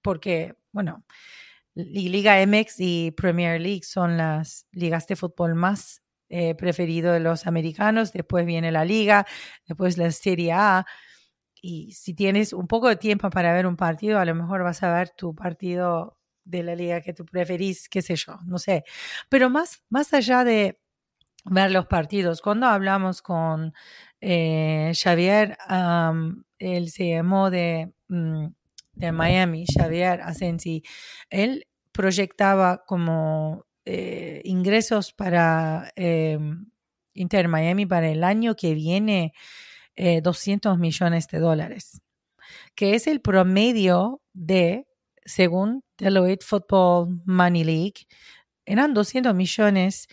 porque, 0.00 0.54
bueno, 0.70 1.04
Liga 1.74 2.40
MX 2.46 2.76
y 2.78 3.10
Premier 3.10 3.60
League 3.60 3.82
son 3.82 4.16
las 4.16 4.68
ligas 4.70 5.08
de 5.08 5.16
fútbol 5.16 5.56
más 5.56 6.02
eh, 6.28 6.54
preferido 6.54 7.12
de 7.12 7.18
los 7.18 7.48
americanos, 7.48 8.12
después 8.12 8.46
viene 8.46 8.70
la 8.70 8.84
liga, 8.84 9.26
después 9.66 9.98
la 9.98 10.08
Serie 10.12 10.52
A. 10.52 10.86
Y 11.60 11.90
si 11.90 12.14
tienes 12.14 12.52
un 12.52 12.68
poco 12.68 12.88
de 12.88 12.94
tiempo 12.94 13.28
para 13.28 13.52
ver 13.52 13.66
un 13.66 13.76
partido, 13.76 14.20
a 14.20 14.24
lo 14.24 14.36
mejor 14.36 14.62
vas 14.62 14.84
a 14.84 14.94
ver 14.94 15.10
tu 15.10 15.34
partido 15.34 16.16
de 16.44 16.62
la 16.62 16.76
liga 16.76 17.00
que 17.00 17.12
tú 17.12 17.24
preferís, 17.24 17.88
qué 17.88 18.02
sé 18.02 18.14
yo, 18.14 18.38
no 18.46 18.58
sé. 18.58 18.84
Pero 19.28 19.50
más, 19.50 19.82
más 19.88 20.14
allá 20.14 20.44
de 20.44 20.78
ver 21.44 21.70
los 21.70 21.86
partidos, 21.86 22.42
cuando 22.42 22.66
hablamos 22.66 23.22
con 23.22 23.72
eh, 24.20 24.92
Xavier, 24.94 25.56
el 26.58 26.92
CMO 26.92 27.50
de, 27.50 27.92
mm, 28.08 28.46
de 28.94 29.12
Miami, 29.12 29.64
Xavier 29.66 30.20
Asensi, 30.22 30.82
él 31.30 31.66
proyectaba 31.92 32.84
como 32.86 33.64
eh, 33.84 34.42
ingresos 34.44 35.12
para 35.12 35.92
em, 35.96 36.66
Inter 37.14 37.48
Miami 37.48 37.86
para 37.86 38.08
el 38.08 38.22
año 38.22 38.54
que 38.54 38.74
viene 38.74 39.32
200 39.96 40.74
eh, 40.76 40.78
millones 40.78 41.26
de 41.28 41.38
dólares, 41.38 42.00
que 42.74 42.94
es 42.94 43.06
el 43.06 43.20
promedio 43.20 44.20
de, 44.32 44.86
según 45.24 45.82
Deloitte 45.96 46.44
Football 46.44 47.22
Money 47.24 47.64
League, 47.64 48.06
eran 48.66 48.94
200 48.94 49.34
millones 49.34 50.08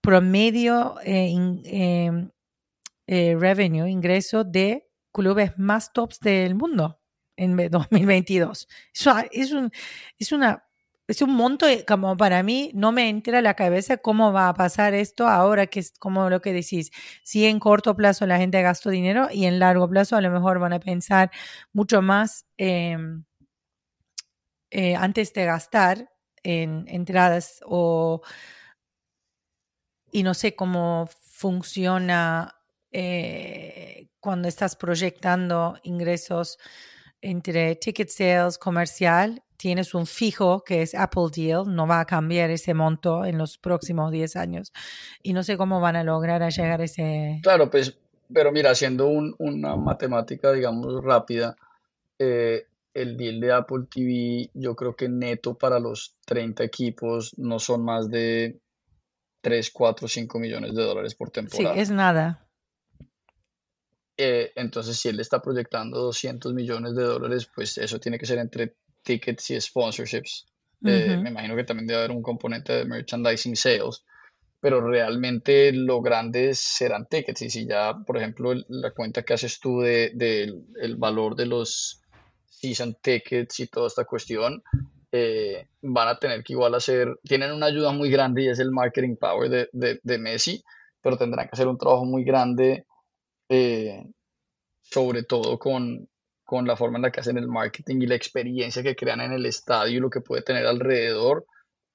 promedio 0.00 0.96
em, 1.04 2.30
revenue, 3.06 3.90
ingreso 3.90 4.44
de 4.44 4.88
clubes 5.12 5.58
más 5.58 5.92
tops 5.92 6.20
del 6.20 6.54
mundo 6.54 7.00
en 7.36 7.56
2022. 7.70 8.68
Eso 8.94 9.14
es, 9.32 9.52
un, 9.52 9.70
es, 10.18 10.32
una, 10.32 10.64
es 11.08 11.22
un 11.22 11.34
monto 11.34 11.66
como 11.86 12.16
para 12.16 12.42
mí 12.42 12.70
no 12.74 12.92
me 12.92 13.08
entra 13.08 13.40
la 13.42 13.54
cabeza 13.54 13.96
cómo 13.96 14.32
va 14.32 14.48
a 14.48 14.54
pasar 14.54 14.94
esto 14.94 15.26
ahora 15.26 15.66
que 15.66 15.80
es 15.80 15.92
como 15.98 16.28
lo 16.30 16.40
que 16.40 16.52
decís. 16.52 16.90
Si 17.24 17.46
en 17.46 17.58
corto 17.58 17.96
plazo 17.96 18.26
la 18.26 18.38
gente 18.38 18.60
gastó 18.62 18.90
dinero 18.90 19.28
y 19.32 19.46
en 19.46 19.58
largo 19.58 19.88
plazo 19.88 20.16
a 20.16 20.20
lo 20.20 20.30
mejor 20.30 20.58
van 20.58 20.72
a 20.74 20.80
pensar 20.80 21.30
mucho 21.72 22.02
más 22.02 22.46
eh, 22.58 22.96
antes 24.96 25.32
de 25.32 25.44
gastar 25.44 26.10
en 26.42 26.84
entradas 26.88 27.60
o 27.66 28.22
y 30.12 30.22
no 30.22 30.34
sé 30.34 30.56
cómo 30.56 31.08
funciona 31.20 32.59
eh, 32.92 34.08
cuando 34.20 34.48
estás 34.48 34.76
proyectando 34.76 35.78
ingresos 35.82 36.58
entre 37.20 37.76
ticket 37.76 38.08
sales 38.08 38.58
comercial 38.58 39.42
tienes 39.60 39.92
un 39.92 40.06
fijo 40.06 40.64
que 40.64 40.80
es 40.80 40.94
Apple 40.94 41.26
Deal, 41.34 41.64
no 41.66 41.86
va 41.86 42.00
a 42.00 42.06
cambiar 42.06 42.48
ese 42.48 42.72
monto 42.72 43.26
en 43.26 43.36
los 43.36 43.58
próximos 43.58 44.10
10 44.10 44.36
años. 44.36 44.72
Y 45.22 45.34
no 45.34 45.42
sé 45.42 45.58
cómo 45.58 45.82
van 45.82 45.96
a 45.96 46.02
lograr 46.02 46.50
llegar 46.50 46.80
a 46.80 46.84
ese... 46.84 47.40
Claro, 47.42 47.70
pues, 47.70 47.98
pero 48.32 48.52
mira, 48.52 48.70
haciendo 48.70 49.08
una 49.08 49.76
matemática, 49.76 50.52
digamos, 50.52 51.04
rápida, 51.04 51.56
eh, 52.18 52.68
el 52.94 53.18
deal 53.18 53.38
de 53.38 53.52
Apple 53.52 53.84
TV, 53.90 54.50
yo 54.54 54.74
creo 54.74 54.96
que 54.96 55.10
neto 55.10 55.54
para 55.58 55.78
los 55.78 56.16
30 56.24 56.64
equipos 56.64 57.34
no 57.36 57.58
son 57.58 57.84
más 57.84 58.08
de 58.08 58.58
3, 59.42 59.70
4, 59.72 60.08
5 60.08 60.38
millones 60.38 60.74
de 60.74 60.82
dólares 60.82 61.14
por 61.14 61.30
temporada. 61.30 61.74
Sí, 61.74 61.80
es 61.80 61.90
nada. 61.90 62.46
Eh, 64.22 64.52
entonces, 64.54 64.98
si 64.98 65.08
él 65.08 65.18
está 65.18 65.40
proyectando 65.40 65.98
200 65.98 66.52
millones 66.52 66.94
de 66.94 67.04
dólares, 67.04 67.48
pues 67.54 67.78
eso 67.78 67.98
tiene 67.98 68.18
que 68.18 68.26
ser 68.26 68.38
entre 68.38 68.74
tickets 69.02 69.50
y 69.50 69.58
sponsorships. 69.58 70.46
Eh, 70.84 71.16
me 71.16 71.30
imagino 71.30 71.56
que 71.56 71.64
también 71.64 71.86
debe 71.86 72.00
haber 72.00 72.10
un 72.10 72.20
componente 72.20 72.74
de 72.74 72.84
merchandising 72.84 73.56
sales, 73.56 74.04
pero 74.60 74.86
realmente 74.86 75.72
lo 75.72 76.02
grande 76.02 76.52
serán 76.52 77.06
tickets. 77.06 77.40
Y 77.40 77.48
si 77.48 77.66
ya, 77.66 77.94
por 78.06 78.18
ejemplo, 78.18 78.52
la 78.68 78.90
cuenta 78.90 79.22
que 79.22 79.32
haces 79.32 79.58
tú 79.58 79.80
del 79.80 80.18
de, 80.18 80.52
el 80.82 80.96
valor 80.96 81.34
de 81.34 81.46
los 81.46 82.02
season 82.44 82.98
tickets 83.00 83.58
y 83.60 83.68
toda 83.68 83.86
esta 83.86 84.04
cuestión, 84.04 84.62
eh, 85.12 85.66
van 85.80 86.08
a 86.08 86.18
tener 86.18 86.44
que 86.44 86.52
igual 86.52 86.74
hacer, 86.74 87.18
tienen 87.24 87.52
una 87.52 87.66
ayuda 87.66 87.90
muy 87.92 88.10
grande 88.10 88.42
y 88.42 88.48
es 88.48 88.58
el 88.58 88.70
marketing 88.70 89.16
power 89.16 89.48
de, 89.72 90.00
de 90.02 90.18
Messi, 90.18 90.62
pero 91.00 91.16
tendrán 91.16 91.46
que 91.46 91.52
hacer 91.54 91.68
un 91.68 91.78
trabajo 91.78 92.04
muy 92.04 92.22
grande 92.22 92.84
eh, 93.50 94.04
sobre 94.80 95.24
todo 95.24 95.58
con, 95.58 96.08
con 96.44 96.66
la 96.66 96.76
forma 96.76 96.98
en 96.98 97.02
la 97.02 97.10
que 97.10 97.20
hacen 97.20 97.36
el 97.36 97.48
marketing 97.48 98.00
y 98.00 98.06
la 98.06 98.14
experiencia 98.14 98.82
que 98.82 98.96
crean 98.96 99.20
en 99.20 99.32
el 99.32 99.44
estadio 99.44 99.98
y 99.98 100.00
lo 100.00 100.08
que 100.08 100.20
puede 100.20 100.42
tener 100.42 100.66
alrededor 100.66 101.44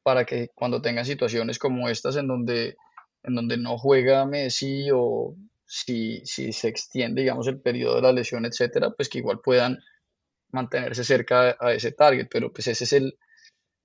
para 0.04 0.26
que 0.26 0.50
cuando 0.54 0.82
tengan 0.82 1.06
situaciones 1.06 1.58
como 1.58 1.90
estas 1.90 2.18
en 2.18 2.28
donde, 2.28 2.76
en 3.24 3.36
donde 3.36 3.58
no 3.58 3.78
juega 3.78 4.26
Messi 4.26 4.90
o 4.94 5.36
si, 5.66 6.22
si 6.26 6.52
se 6.52 6.68
extiende, 6.68 7.22
digamos, 7.22 7.48
el 7.48 7.62
periodo 7.62 7.96
de 7.96 8.02
la 8.02 8.12
lesión, 8.12 8.46
etcétera, 8.46 8.92
pues 8.92 9.10
que 9.10 9.20
igual 9.20 9.40
puedan 9.44 9.80
mantenerse 10.52 11.04
cerca 11.06 11.56
a 11.60 11.74
ese 11.74 11.94
target, 11.94 12.28
pero 12.30 12.52
pues 12.52 12.68
ese 12.68 12.84
es 12.84 12.94
el, 12.94 13.18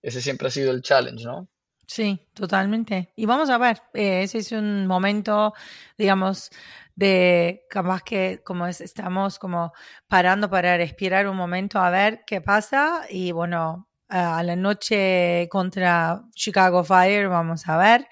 ese 0.03 0.21
siempre 0.21 0.49
ha 0.49 0.51
sido 0.51 0.73
el 0.73 0.83
challenge, 0.83 1.25
¿no? 1.25 1.49
Sí, 1.93 2.21
totalmente. 2.35 3.13
Y 3.17 3.27
vamos 3.27 3.51
a 3.51 3.59
ver, 3.59 3.83
eh, 3.95 4.23
ese 4.23 4.39
es 4.39 4.53
un 4.53 4.87
momento, 4.87 5.55
digamos, 5.99 6.51
de 6.95 7.65
capaz 7.69 8.03
que 8.05 8.43
como 8.45 8.67
estamos 8.69 9.41
como 9.41 9.73
parando 10.07 10.49
para 10.49 10.77
respirar 10.77 11.27
un 11.27 11.37
momento 11.37 11.81
a 11.81 11.91
ver 11.91 12.23
qué 12.27 12.41
pasa 12.41 13.03
y 13.11 13.33
bueno, 13.33 13.89
a 14.09 14.41
la 14.45 14.55
noche 14.55 15.49
contra 15.51 16.23
Chicago 16.35 16.85
Fire 16.85 17.29
vamos 17.29 17.67
a 17.69 17.77
ver 17.77 18.07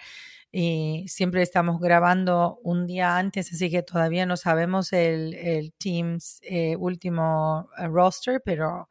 y 0.53 1.05
siempre 1.09 1.43
estamos 1.43 1.81
grabando 1.81 2.59
un 2.65 2.87
día 2.87 3.17
antes, 3.19 3.53
así 3.53 3.71
que 3.71 3.83
todavía 3.85 4.27
no 4.27 4.37
sabemos 4.37 4.93
el, 4.93 5.35
el 5.35 5.73
Teams 5.75 6.41
eh, 6.43 6.75
último 6.77 7.69
eh, 7.79 7.87
roster, 7.89 8.43
pero 8.45 8.89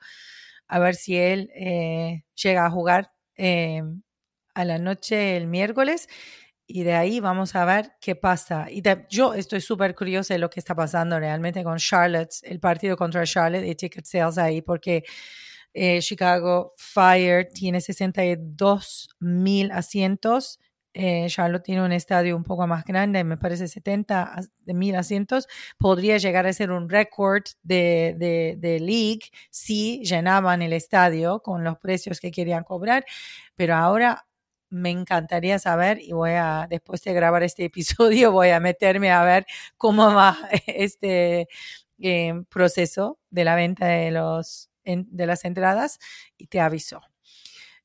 a 0.68 0.80
ver 0.80 0.96
si 0.96 1.18
él 1.18 1.50
eh, 1.56 2.24
llega 2.36 2.66
a 2.66 2.72
jugar 2.72 3.12
a 4.58 4.66
la 4.66 4.80
noche 4.80 5.38
el 5.38 5.48
miércoles 5.48 6.10
y 6.66 6.84
de 6.84 6.94
ahí 6.96 7.20
vamos 7.22 7.56
a 7.56 7.64
ver 7.64 7.94
qué 8.02 8.16
pasa. 8.16 8.68
Y 8.70 8.84
yo 9.10 9.34
estoy 9.34 9.62
súper 9.62 9.96
curiosa 9.96 10.34
de 10.34 10.40
lo 10.40 10.50
que 10.50 10.60
está 10.60 10.76
pasando 10.76 11.20
realmente 11.20 11.64
con 11.64 11.78
Charlotte, 11.78 12.36
el 12.44 12.60
partido 12.60 12.98
contra 12.98 13.24
Charlotte 13.24 13.66
y 13.66 13.76
ticket 13.76 14.06
sales 14.06 14.38
ahí, 14.38 14.62
porque 14.62 15.04
eh, 15.74 16.02
Chicago 16.02 16.74
Fire 16.76 17.48
tiene 17.54 17.80
62 17.80 19.10
mil 19.20 19.72
asientos. 19.72 20.60
Eh, 20.94 21.28
Charlotte 21.30 21.64
tiene 21.64 21.84
un 21.86 21.92
estadio 21.92 22.36
un 22.36 22.44
poco 22.44 22.66
más 22.66 22.84
grande, 22.84 23.24
me 23.24 23.38
parece 23.38 23.68
70 23.68 24.42
mil 24.66 24.96
asientos. 24.96 25.48
Podría 25.78 26.18
llegar 26.18 26.48
a 26.48 26.54
ser 26.54 26.72
un 26.72 26.90
récord 26.90 27.44
de, 27.62 28.16
de, 28.18 28.56
de 28.58 28.80
league 28.80 29.30
si 29.52 30.04
llenaban 30.04 30.64
el 30.64 30.74
estadio 30.74 31.42
con 31.42 31.64
los 31.64 31.78
precios 31.78 32.20
que 32.20 32.32
querían 32.32 32.64
cobrar. 32.64 33.06
Pero 33.56 33.76
ahora 33.76 34.27
me 34.70 34.90
encantaría 34.90 35.60
saber 35.60 36.00
y 36.02 36.12
voy 36.12 36.32
a, 36.32 36.68
después 36.70 37.04
de 37.04 37.14
grabar 37.14 37.44
este 37.44 37.66
episodio, 37.66 38.32
voy 38.32 38.50
a 38.50 38.60
meterme 38.60 39.12
a 39.12 39.24
ver 39.24 39.46
cómo 39.78 40.14
va 40.14 40.38
este 40.68 41.48
eh, 42.00 42.34
proceso 42.50 43.20
de 43.30 43.44
la 43.44 43.56
venta 43.56 43.88
de, 43.88 44.12
los, 44.12 44.70
de 44.84 45.26
las 45.26 45.46
entradas 45.46 46.00
y 46.38 46.48
te 46.48 46.60
aviso. 46.60 47.02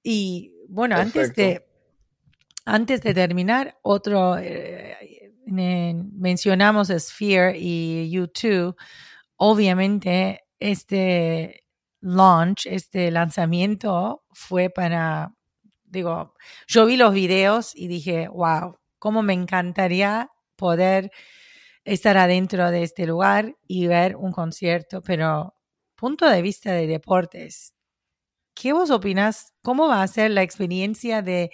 Y 0.03 0.55
bueno, 0.69 0.97
antes 0.97 1.35
de, 1.35 1.65
antes 2.65 3.03
de 3.03 3.15
terminar, 3.15 3.79
otro, 3.83 4.37
eh, 4.39 5.33
mencionamos 5.47 6.89
Sphere 6.89 7.57
y 7.59 8.11
YouTube. 8.11 8.77
Obviamente, 9.37 10.45
este 10.59 11.65
launch, 12.01 12.67
este 12.67 13.11
lanzamiento 13.11 14.25
fue 14.33 14.71
para 14.71 15.33
digo, 15.93 16.35
yo 16.67 16.87
vi 16.87 16.97
los 16.97 17.13
videos 17.15 17.77
y 17.77 17.87
dije, 17.87 18.29
wow, 18.29 18.79
cómo 18.99 19.23
me 19.23 19.35
encantaría 19.35 20.31
poder 20.57 21.13
estar 21.85 22.17
adentro 22.17 22.71
de 22.71 22.83
este 22.83 23.07
lugar 23.07 23.57
y 23.67 23.87
ver 23.87 24.17
un 24.17 24.33
concierto, 24.33 25.03
pero 25.03 25.55
punto 25.95 26.29
de 26.29 26.43
vista 26.43 26.73
de 26.73 26.87
deportes, 26.87 27.75
¿qué 28.55 28.73
vos 28.73 28.91
opinas? 28.91 29.53
¿Cómo 29.63 29.89
va 29.89 30.03
a 30.03 30.09
ser 30.09 30.31
la 30.31 30.43
experiencia 30.43 31.23
de, 31.23 31.51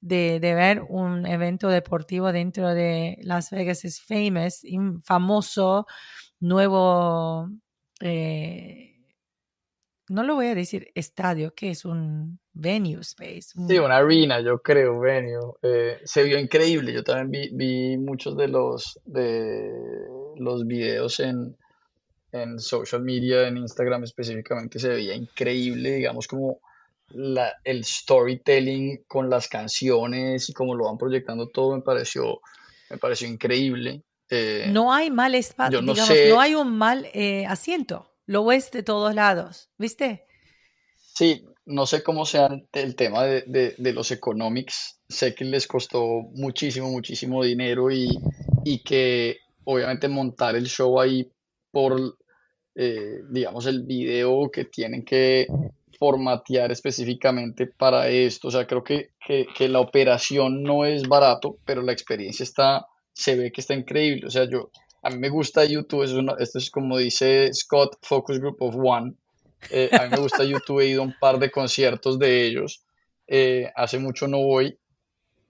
de, 0.00 0.38
ver 0.40 0.82
un 0.88 1.26
evento 1.26 1.68
deportivo 1.68 2.32
dentro 2.32 2.74
de 2.74 3.18
Las 3.22 3.50
Vegas 3.50 3.84
es 3.84 4.00
Famous, 4.02 4.62
famoso 5.04 5.86
nuevo, 6.40 7.50
eh, 8.00 8.94
no 10.08 10.22
lo 10.22 10.34
voy 10.36 10.46
a 10.48 10.54
decir 10.54 10.90
estadio, 10.94 11.54
que 11.54 11.70
es 11.70 11.84
un 11.84 12.40
venue 12.54 13.00
space. 13.00 13.52
Sí, 13.68 13.78
una 13.78 13.96
arena, 13.96 14.40
yo 14.40 14.62
creo, 14.62 15.00
venue. 15.00 15.54
Eh, 15.62 15.98
se 16.04 16.22
vio 16.22 16.38
increíble. 16.38 16.92
Yo 16.92 17.02
también 17.02 17.30
vi, 17.30 17.50
vi, 17.52 17.98
muchos 17.98 18.36
de 18.36 18.48
los, 18.48 18.98
de 19.04 19.70
los 20.36 20.66
videos 20.66 21.20
en, 21.20 21.56
en 22.32 22.58
social 22.58 23.02
media, 23.02 23.48
en 23.48 23.58
Instagram 23.58 24.04
específicamente, 24.04 24.78
se 24.78 24.88
veía 24.88 25.14
increíble, 25.14 25.92
digamos, 25.92 26.26
como 26.26 26.60
la, 27.10 27.52
el 27.64 27.84
storytelling 27.84 29.04
con 29.06 29.28
las 29.28 29.48
canciones 29.48 30.48
y 30.48 30.52
cómo 30.52 30.74
lo 30.74 30.84
van 30.84 30.98
proyectando 30.98 31.48
todo, 31.48 31.76
me 31.76 31.82
pareció, 31.82 32.40
me 32.90 32.98
pareció 32.98 33.28
increíble. 33.28 34.02
Eh, 34.30 34.66
no 34.70 34.92
hay 34.92 35.10
mal 35.10 35.34
espacio, 35.34 35.82
no 35.82 35.92
digamos, 35.92 36.18
no 36.28 36.40
hay 36.40 36.54
un 36.54 36.76
mal 36.76 37.06
eh, 37.12 37.46
asiento. 37.46 38.10
Lo 38.26 38.44
ves 38.44 38.70
de 38.70 38.82
todos 38.82 39.14
lados, 39.14 39.68
¿viste? 39.76 40.24
Sí, 40.96 41.46
no 41.66 41.86
sé 41.86 42.02
cómo 42.02 42.26
sea 42.26 42.48
el 42.72 42.96
tema 42.96 43.24
de, 43.24 43.74
los 43.78 44.10
economics. 44.10 45.00
Sé 45.08 45.34
que 45.34 45.44
les 45.44 45.66
costó 45.66 46.04
muchísimo, 46.34 46.90
muchísimo 46.90 47.42
dinero 47.42 47.90
y, 47.90 48.08
que 48.84 49.38
obviamente 49.64 50.08
montar 50.08 50.56
el 50.56 50.66
show 50.66 51.00
ahí 51.00 51.30
por, 51.70 52.18
eh, 52.74 53.20
digamos, 53.30 53.66
el 53.66 53.84
video 53.84 54.50
que 54.50 54.66
tienen 54.66 55.04
que 55.04 55.46
formatear 55.98 56.70
específicamente 56.72 57.66
para 57.66 58.08
esto. 58.08 58.48
O 58.48 58.50
sea, 58.50 58.66
creo 58.66 58.84
que, 58.84 59.10
la 59.68 59.80
operación 59.80 60.62
no 60.62 60.84
es 60.84 61.08
barato, 61.08 61.58
pero 61.64 61.82
la 61.82 61.92
experiencia 61.92 62.44
está, 62.44 62.86
se 63.12 63.36
ve 63.36 63.52
que 63.52 63.62
está 63.62 63.74
increíble. 63.74 64.26
O 64.26 64.30
sea, 64.30 64.48
yo, 64.48 64.70
a 65.02 65.10
mí 65.10 65.18
me 65.18 65.30
gusta 65.30 65.64
YouTube, 65.64 66.02
es 66.04 66.12
esto 66.40 66.58
es 66.58 66.70
como 66.70 66.98
dice 66.98 67.52
Scott, 67.54 67.96
Focus 68.02 68.38
Group 68.38 68.56
of 68.60 68.74
One 68.76 69.14
eh, 69.70 69.90
a 69.92 70.04
mí 70.04 70.10
me 70.10 70.18
gusta 70.18 70.44
YouTube, 70.44 70.80
he 70.80 70.86
ido 70.88 71.02
a 71.02 71.04
un 71.04 71.14
par 71.18 71.38
de 71.38 71.50
conciertos 71.50 72.18
de 72.18 72.46
ellos. 72.46 72.84
Eh, 73.26 73.70
hace 73.74 73.98
mucho 73.98 74.28
no 74.28 74.38
voy. 74.38 74.78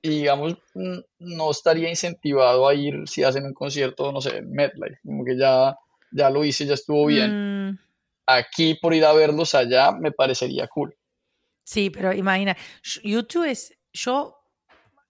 Y 0.02 0.08
digamos, 0.10 0.56
no 0.74 1.50
estaría 1.50 1.88
incentivado 1.88 2.68
a 2.68 2.74
ir 2.74 3.08
si 3.08 3.24
hacen 3.24 3.46
un 3.46 3.54
concierto, 3.54 4.12
no 4.12 4.20
sé, 4.20 4.38
en 4.38 4.50
MetLife. 4.52 4.98
Como 5.02 5.24
que 5.24 5.36
ya, 5.36 5.76
ya 6.12 6.28
lo 6.28 6.44
hice, 6.44 6.66
ya 6.66 6.74
estuvo 6.74 7.06
bien. 7.06 7.70
Mm. 7.70 7.78
Aquí, 8.26 8.74
por 8.74 8.94
ir 8.94 9.04
a 9.04 9.12
verlos 9.12 9.54
allá, 9.54 9.92
me 9.92 10.12
parecería 10.12 10.68
cool. 10.68 10.94
Sí, 11.64 11.88
pero 11.88 12.12
imagina, 12.12 12.56
YouTube 13.02 13.50
es. 13.50 13.76
Yo 13.92 14.36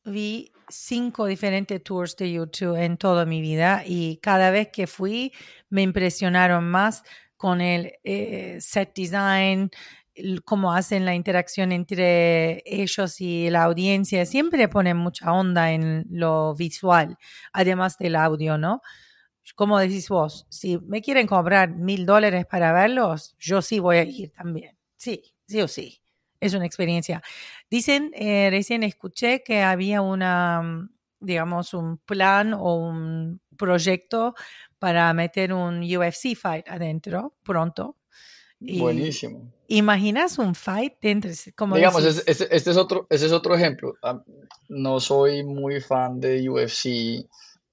vi 0.05 0.53
cinco 0.69 1.27
diferentes 1.27 1.83
tours 1.83 2.17
de 2.17 2.33
YouTube 2.33 2.77
en 2.77 2.97
toda 2.97 3.25
mi 3.27 3.41
vida 3.41 3.83
y 3.87 4.19
cada 4.19 4.51
vez 4.51 4.69
que 4.69 4.87
fui 4.87 5.33
me 5.71 5.83
impresionaron 5.83 6.65
más 6.65 7.03
con 7.37 7.61
el 7.61 7.93
eh, 8.05 8.59
set 8.61 8.95
design, 8.95 9.71
cómo 10.45 10.73
hacen 10.73 11.05
la 11.05 11.15
interacción 11.15 11.73
entre 11.73 12.63
ellos 12.67 13.21
y 13.21 13.51
la 13.51 13.65
audiencia. 13.65 14.27
Siempre 14.27 14.69
ponen 14.69 14.97
mucha 14.97 15.33
onda 15.33 15.73
en 15.73 16.07
lo 16.11 16.55
visual, 16.55 17.17
además 17.53 17.99
del 17.99 18.17
audio, 18.17 18.59
¿no? 18.59 18.81
Como 19.57 19.79
decís 19.79 20.09
vos, 20.09 20.47
si 20.49 20.79
me 20.79 21.03
quieren 21.03 21.27
cobrar 21.27 21.71
mil 21.77 22.07
dólares 22.07 22.47
para 22.47 22.73
verlos, 22.73 23.35
yo 23.39 23.61
sí 23.63 23.79
voy 23.79 23.99
a 23.99 24.05
ir 24.05 24.31
también. 24.33 24.77
Sí, 24.97 25.35
sí 25.47 25.61
o 25.61 25.69
sí. 25.69 26.01
es 26.41 26.55
una 26.55 26.67
experiencia. 26.67 27.23
Dicen, 27.71 28.11
eh, 28.15 28.49
recién 28.51 28.83
escuché 28.83 29.43
que 29.43 29.63
había 29.63 30.03
una, 30.03 30.63
mm, 30.63 30.91
digamos, 31.21 31.75
un 31.75 31.99
plan 31.99 32.55
o 32.55 32.77
un 32.77 33.41
proyecto 33.57 34.35
para 34.85 35.11
meter 35.15 35.51
un 35.51 35.81
UFC 35.81 36.37
fight 36.37 36.69
adentro 36.69 37.33
pronto. 37.43 37.97
Buenísimo. 38.61 39.51
¿Imaginas 39.69 40.39
un 40.39 40.55
fight 40.55 40.93
entre, 41.01 41.33
como 41.57 41.77
Digamos, 41.77 42.05
este, 42.05 42.55
es 42.55 42.77
otro, 42.77 43.07
ese 43.09 43.25
es 43.25 43.33
otro 43.33 43.55
ejemplo. 43.55 43.95
No 44.69 45.01
soy 45.01 45.43
muy 45.43 45.81
fan 45.81 46.21
de 46.21 46.47
UFC, 46.51 47.27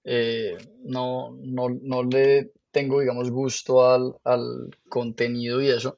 eh, 0.05 0.55
no, 0.85 1.35
no, 1.41 1.67
no 1.81 2.03
le 2.03 2.53
tengo, 2.71 3.01
digamos, 3.01 3.29
gusto 3.29 3.85
al, 3.85 4.15
al 4.23 4.69
contenido 4.87 5.61
y 5.61 5.67
eso, 5.67 5.97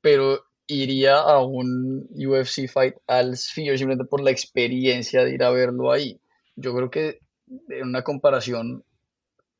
pero 0.00 0.46
iría 0.66 1.14
a 1.14 1.44
un 1.44 2.08
UFC 2.10 2.66
fight 2.66 2.96
al 3.06 3.36
Sphere 3.36 3.78
simplemente 3.78 4.10
por 4.10 4.20
la 4.20 4.32
experiencia 4.32 5.24
de 5.24 5.32
ir 5.32 5.44
a 5.44 5.50
verlo 5.50 5.92
ahí. 5.92 6.20
Yo 6.56 6.74
creo 6.74 6.90
que 6.90 7.20
en 7.68 7.84
una 7.86 8.02
comparación 8.02 8.82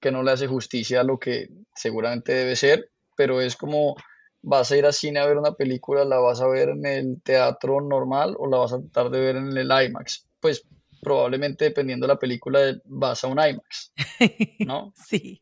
que 0.04 0.12
no 0.12 0.22
le 0.22 0.32
hace 0.32 0.46
justicia 0.46 1.00
a 1.00 1.02
lo 1.02 1.18
que 1.18 1.48
seguramente 1.74 2.34
debe 2.34 2.56
ser, 2.56 2.90
pero 3.16 3.40
es 3.40 3.56
como 3.56 3.96
vas 4.42 4.70
a 4.70 4.76
ir 4.76 4.84
al 4.84 4.92
cine 4.92 5.18
a 5.18 5.24
ver 5.24 5.38
una 5.38 5.54
película, 5.54 6.04
la 6.04 6.18
vas 6.18 6.42
a 6.42 6.46
ver 6.46 6.68
en 6.68 6.84
el 6.84 7.22
teatro 7.22 7.80
normal 7.80 8.36
o 8.38 8.46
la 8.46 8.58
vas 8.58 8.74
a 8.74 8.80
tratar 8.80 9.08
de 9.08 9.20
ver 9.20 9.36
en 9.36 9.56
el 9.56 9.70
IMAX. 9.70 10.26
Pues 10.40 10.66
probablemente 11.00 11.64
dependiendo 11.64 12.06
de 12.06 12.12
la 12.12 12.18
película 12.18 12.60
vas 12.84 13.24
a 13.24 13.28
un 13.28 13.38
IMAX, 13.38 13.94
¿no? 14.66 14.92
sí. 14.94 15.40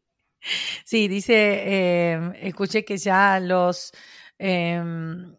Sí, 0.85 1.09
dice, 1.09 2.13
em, 2.13 2.33
escuché 2.37 2.85
que 2.85 2.99
ya 2.99 3.41
los 3.41 3.91
em, 4.39 5.37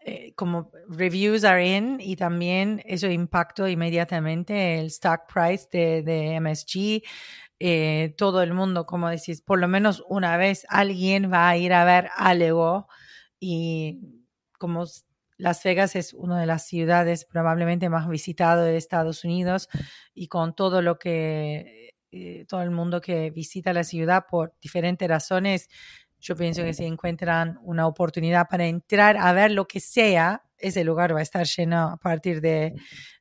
eh, 0.00 0.34
como 0.36 0.70
reviews 0.88 1.42
are 1.44 1.66
in 1.66 2.00
y 2.00 2.16
también 2.16 2.82
eso 2.86 3.08
impactó 3.08 3.66
inmediatamente 3.66 4.78
el 4.78 4.86
stock 4.86 5.22
price 5.26 5.68
de, 5.72 6.02
de 6.02 6.38
MSG. 6.38 7.02
Eh, 7.58 8.14
todo 8.18 8.42
el 8.42 8.52
mundo, 8.52 8.84
como 8.86 9.08
decís, 9.08 9.40
por 9.40 9.58
lo 9.58 9.66
menos 9.68 10.04
una 10.08 10.36
vez 10.36 10.66
alguien 10.68 11.32
va 11.32 11.48
a 11.48 11.56
ir 11.56 11.72
a 11.72 11.84
ver 11.86 12.10
algo 12.16 12.86
y 13.40 13.98
como 14.58 14.84
Las 15.38 15.62
Vegas 15.64 15.96
es 15.96 16.12
una 16.14 16.38
de 16.40 16.46
las 16.46 16.66
ciudades 16.66 17.24
probablemente 17.24 17.88
más 17.88 18.08
visitadas 18.08 18.64
de 18.66 18.76
Estados 18.76 19.24
Unidos 19.24 19.68
y 20.14 20.28
con 20.28 20.54
todo 20.54 20.82
lo 20.82 20.98
que 20.98 21.94
eh, 22.12 22.44
todo 22.46 22.62
el 22.62 22.70
mundo 22.70 23.00
que 23.00 23.30
visita 23.30 23.72
la 23.72 23.84
ciudad 23.84 24.26
por 24.28 24.54
diferentes 24.60 25.08
razones, 25.08 25.68
yo 26.20 26.36
pienso 26.36 26.62
que 26.62 26.74
si 26.74 26.84
encuentran 26.84 27.58
una 27.62 27.86
oportunidad 27.86 28.48
para 28.48 28.66
entrar 28.66 29.16
a 29.16 29.32
ver 29.32 29.50
lo 29.50 29.66
que 29.66 29.80
sea, 29.80 30.42
ese 30.58 30.84
lugar 30.84 31.14
va 31.14 31.20
a 31.20 31.22
estar 31.22 31.46
lleno 31.46 31.88
a 31.90 31.96
partir 31.96 32.40
de, 32.42 32.74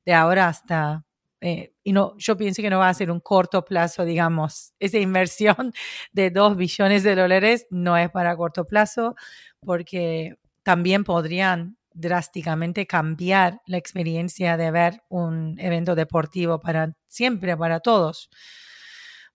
de 0.05 0.13
ahora 0.13 0.47
hasta 0.49 1.04
eh, 1.45 1.73
y 1.83 1.93
no, 1.93 2.15
yo 2.17 2.35
pienso 2.37 2.63
que 2.63 2.71
no 2.71 2.79
va 2.79 2.89
a 2.89 2.93
ser 2.95 3.11
un 3.11 3.19
corto 3.19 3.63
plazo, 3.63 4.03
digamos. 4.03 4.73
Esa 4.79 4.97
inversión 4.97 5.73
de 6.11 6.31
2 6.31 6.57
billones 6.57 7.03
de 7.03 7.15
dólares 7.15 7.67
no 7.69 7.95
es 7.97 8.09
para 8.09 8.35
corto 8.35 8.65
plazo 8.65 9.15
porque 9.59 10.37
también 10.63 11.03
podrían 11.03 11.77
drásticamente 11.93 12.87
cambiar 12.87 13.61
la 13.67 13.77
experiencia 13.77 14.57
de 14.57 14.71
ver 14.71 15.03
un 15.07 15.59
evento 15.59 15.93
deportivo 15.93 16.59
para 16.59 16.95
siempre, 17.07 17.55
para 17.55 17.79
todos. 17.79 18.31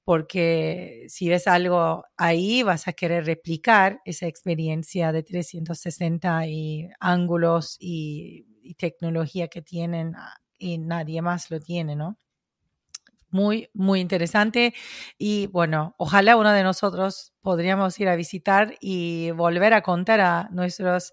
Porque 0.03 1.07
si 1.09 1.29
ves 1.29 1.47
algo 1.47 2.05
ahí, 2.17 2.65
vas 2.65 2.89
a 2.89 2.93
querer 2.93 3.25
replicar 3.27 4.01
esa 4.05 4.27
experiencia 4.27 5.13
de 5.13 5.23
360 5.23 6.49
y 6.49 6.89
ángulos 6.99 7.77
y, 7.79 8.47
y 8.65 8.75
tecnología 8.75 9.47
que 9.47 9.63
tienen 9.63 10.17
y 10.61 10.79
nadie 10.79 11.23
más 11.23 11.51
lo 11.51 11.59
tiene, 11.59 11.97
¿no? 11.97 12.17
Muy, 13.31 13.71
muy 13.75 14.01
interesante. 14.01 14.75
Y 15.19 15.47
bueno, 15.49 15.95
ojalá 15.99 16.37
uno 16.37 16.53
de 16.53 16.65
nosotros 16.65 17.33
podríamos 17.43 17.99
ir 18.01 18.09
a 18.09 18.17
visitar 18.17 18.75
y 18.81 19.31
volver 19.33 19.73
a 19.75 19.83
contar 19.83 20.21
a 20.21 20.49
nuestros 20.51 21.13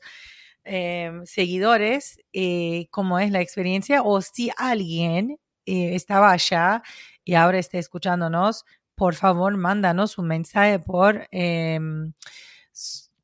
em, 0.64 1.26
seguidores 1.26 2.20
eh, 2.34 2.88
cómo 2.92 3.20
es 3.20 3.32
la 3.32 3.42
experiencia 3.42 4.02
o 4.04 4.22
si 4.22 4.52
alguien 4.58 5.40
eh, 5.66 5.96
estaba 5.96 6.32
allá 6.32 6.82
y 7.24 7.36
ahora 7.36 7.60
está 7.60 7.78
escuchándonos, 7.78 8.66
por 8.96 9.16
favor, 9.16 9.56
mándanos 9.58 10.18
un 10.18 10.28
mensaje 10.28 10.80
por, 10.80 11.28
em, 11.32 12.14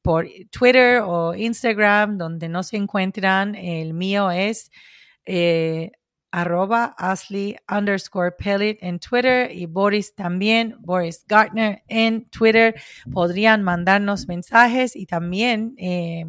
por 0.04 0.28
Twitter 0.52 1.02
o 1.04 1.34
Instagram, 1.36 2.18
donde 2.18 2.50
no 2.50 2.64
se 2.64 2.78
encuentran. 2.78 3.56
El 3.56 3.94
mío 3.94 4.30
es 4.32 4.72
eh, 5.26 5.92
arroba 6.34 6.96
Ashley 6.98 7.56
underscore 7.70 8.32
Pellet 8.32 8.80
en 8.82 8.98
Twitter 8.98 9.52
y 9.52 9.68
Boris 9.68 10.16
también, 10.16 10.76
Boris 10.80 11.24
Gartner 11.28 11.84
en 11.88 12.28
Twitter. 12.32 12.74
Podrían 13.12 13.62
mandarnos 13.62 14.28
mensajes 14.28 14.96
y 14.96 15.06
también 15.06 15.76
eh, 15.78 16.26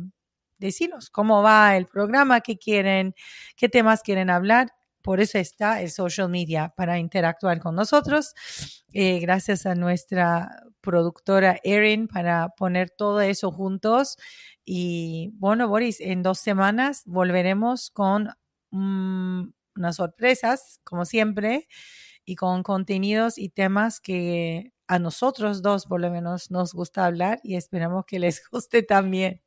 decirnos 0.59 1.09
cómo 1.09 1.43
va 1.43 1.75
el 1.79 1.87
programa, 1.87 2.43
qué 2.43 2.59
quieren, 2.59 3.15
qué 3.57 3.71
temas 3.71 4.03
quieren 4.03 4.29
hablar. 4.29 4.73
Por 5.01 5.21
eso 5.21 5.39
está 5.39 5.81
el 5.81 5.91
social 5.91 6.29
media 6.29 6.75
para 6.77 6.99
interactuar 6.99 7.59
con 7.61 7.75
nosotros. 7.75 8.35
Eh, 8.93 9.21
gracias 9.21 9.65
a 9.65 9.75
nuestra 9.75 10.51
productora 10.83 11.59
Erin 11.65 12.09
para 12.09 12.51
poner 12.51 12.91
todo 12.91 13.23
eso 13.23 13.51
juntos. 13.51 14.19
Y 14.67 15.31
bueno, 15.37 15.67
Boris, 15.67 15.99
en 16.01 16.23
dos 16.23 16.41
semanas 16.41 17.05
volveremos 17.07 17.91
con 17.91 18.29
unas 19.77 19.97
sorpresas, 19.97 20.81
como 20.85 21.05
siempre, 21.05 21.69
y 22.25 22.37
con 22.37 22.63
contenidos 22.63 23.39
y 23.39 23.51
temas 23.51 24.01
que 24.01 24.73
a 24.87 24.99
nosotros 24.99 25.63
dos 25.63 25.87
por 25.87 26.01
lo 26.01 26.11
menos 26.11 26.51
nos 26.51 26.75
gusta 26.75 27.07
hablar 27.07 27.41
y 27.43 27.57
esperamos 27.57 28.05
que 28.07 28.19
les 28.19 28.43
guste 28.51 28.83
también. 28.83 29.43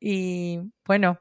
y 0.00 0.60
bueno, 0.86 1.18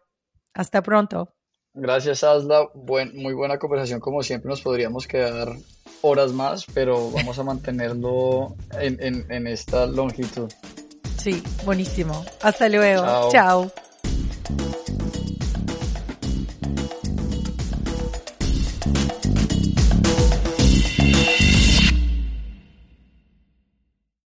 hasta 0.53 0.81
pronto. 0.81 1.33
Gracias, 1.73 2.23
Asla. 2.23 2.69
Buen, 2.73 3.15
muy 3.15 3.33
buena 3.33 3.59
conversación. 3.59 3.99
Como 3.99 4.23
siempre, 4.23 4.49
nos 4.49 4.61
podríamos 4.61 5.07
quedar 5.07 5.55
horas 6.01 6.31
más, 6.31 6.65
pero 6.73 7.11
vamos 7.11 7.37
a 7.37 7.43
mantenerlo 7.43 8.55
en, 8.79 9.31
en 9.31 9.45
esta 9.45 9.85
longitud. 9.85 10.51
Sí, 11.17 11.43
buenísimo. 11.65 12.25
Hasta 12.41 12.69
luego. 12.69 13.29
Chao. 13.31 13.71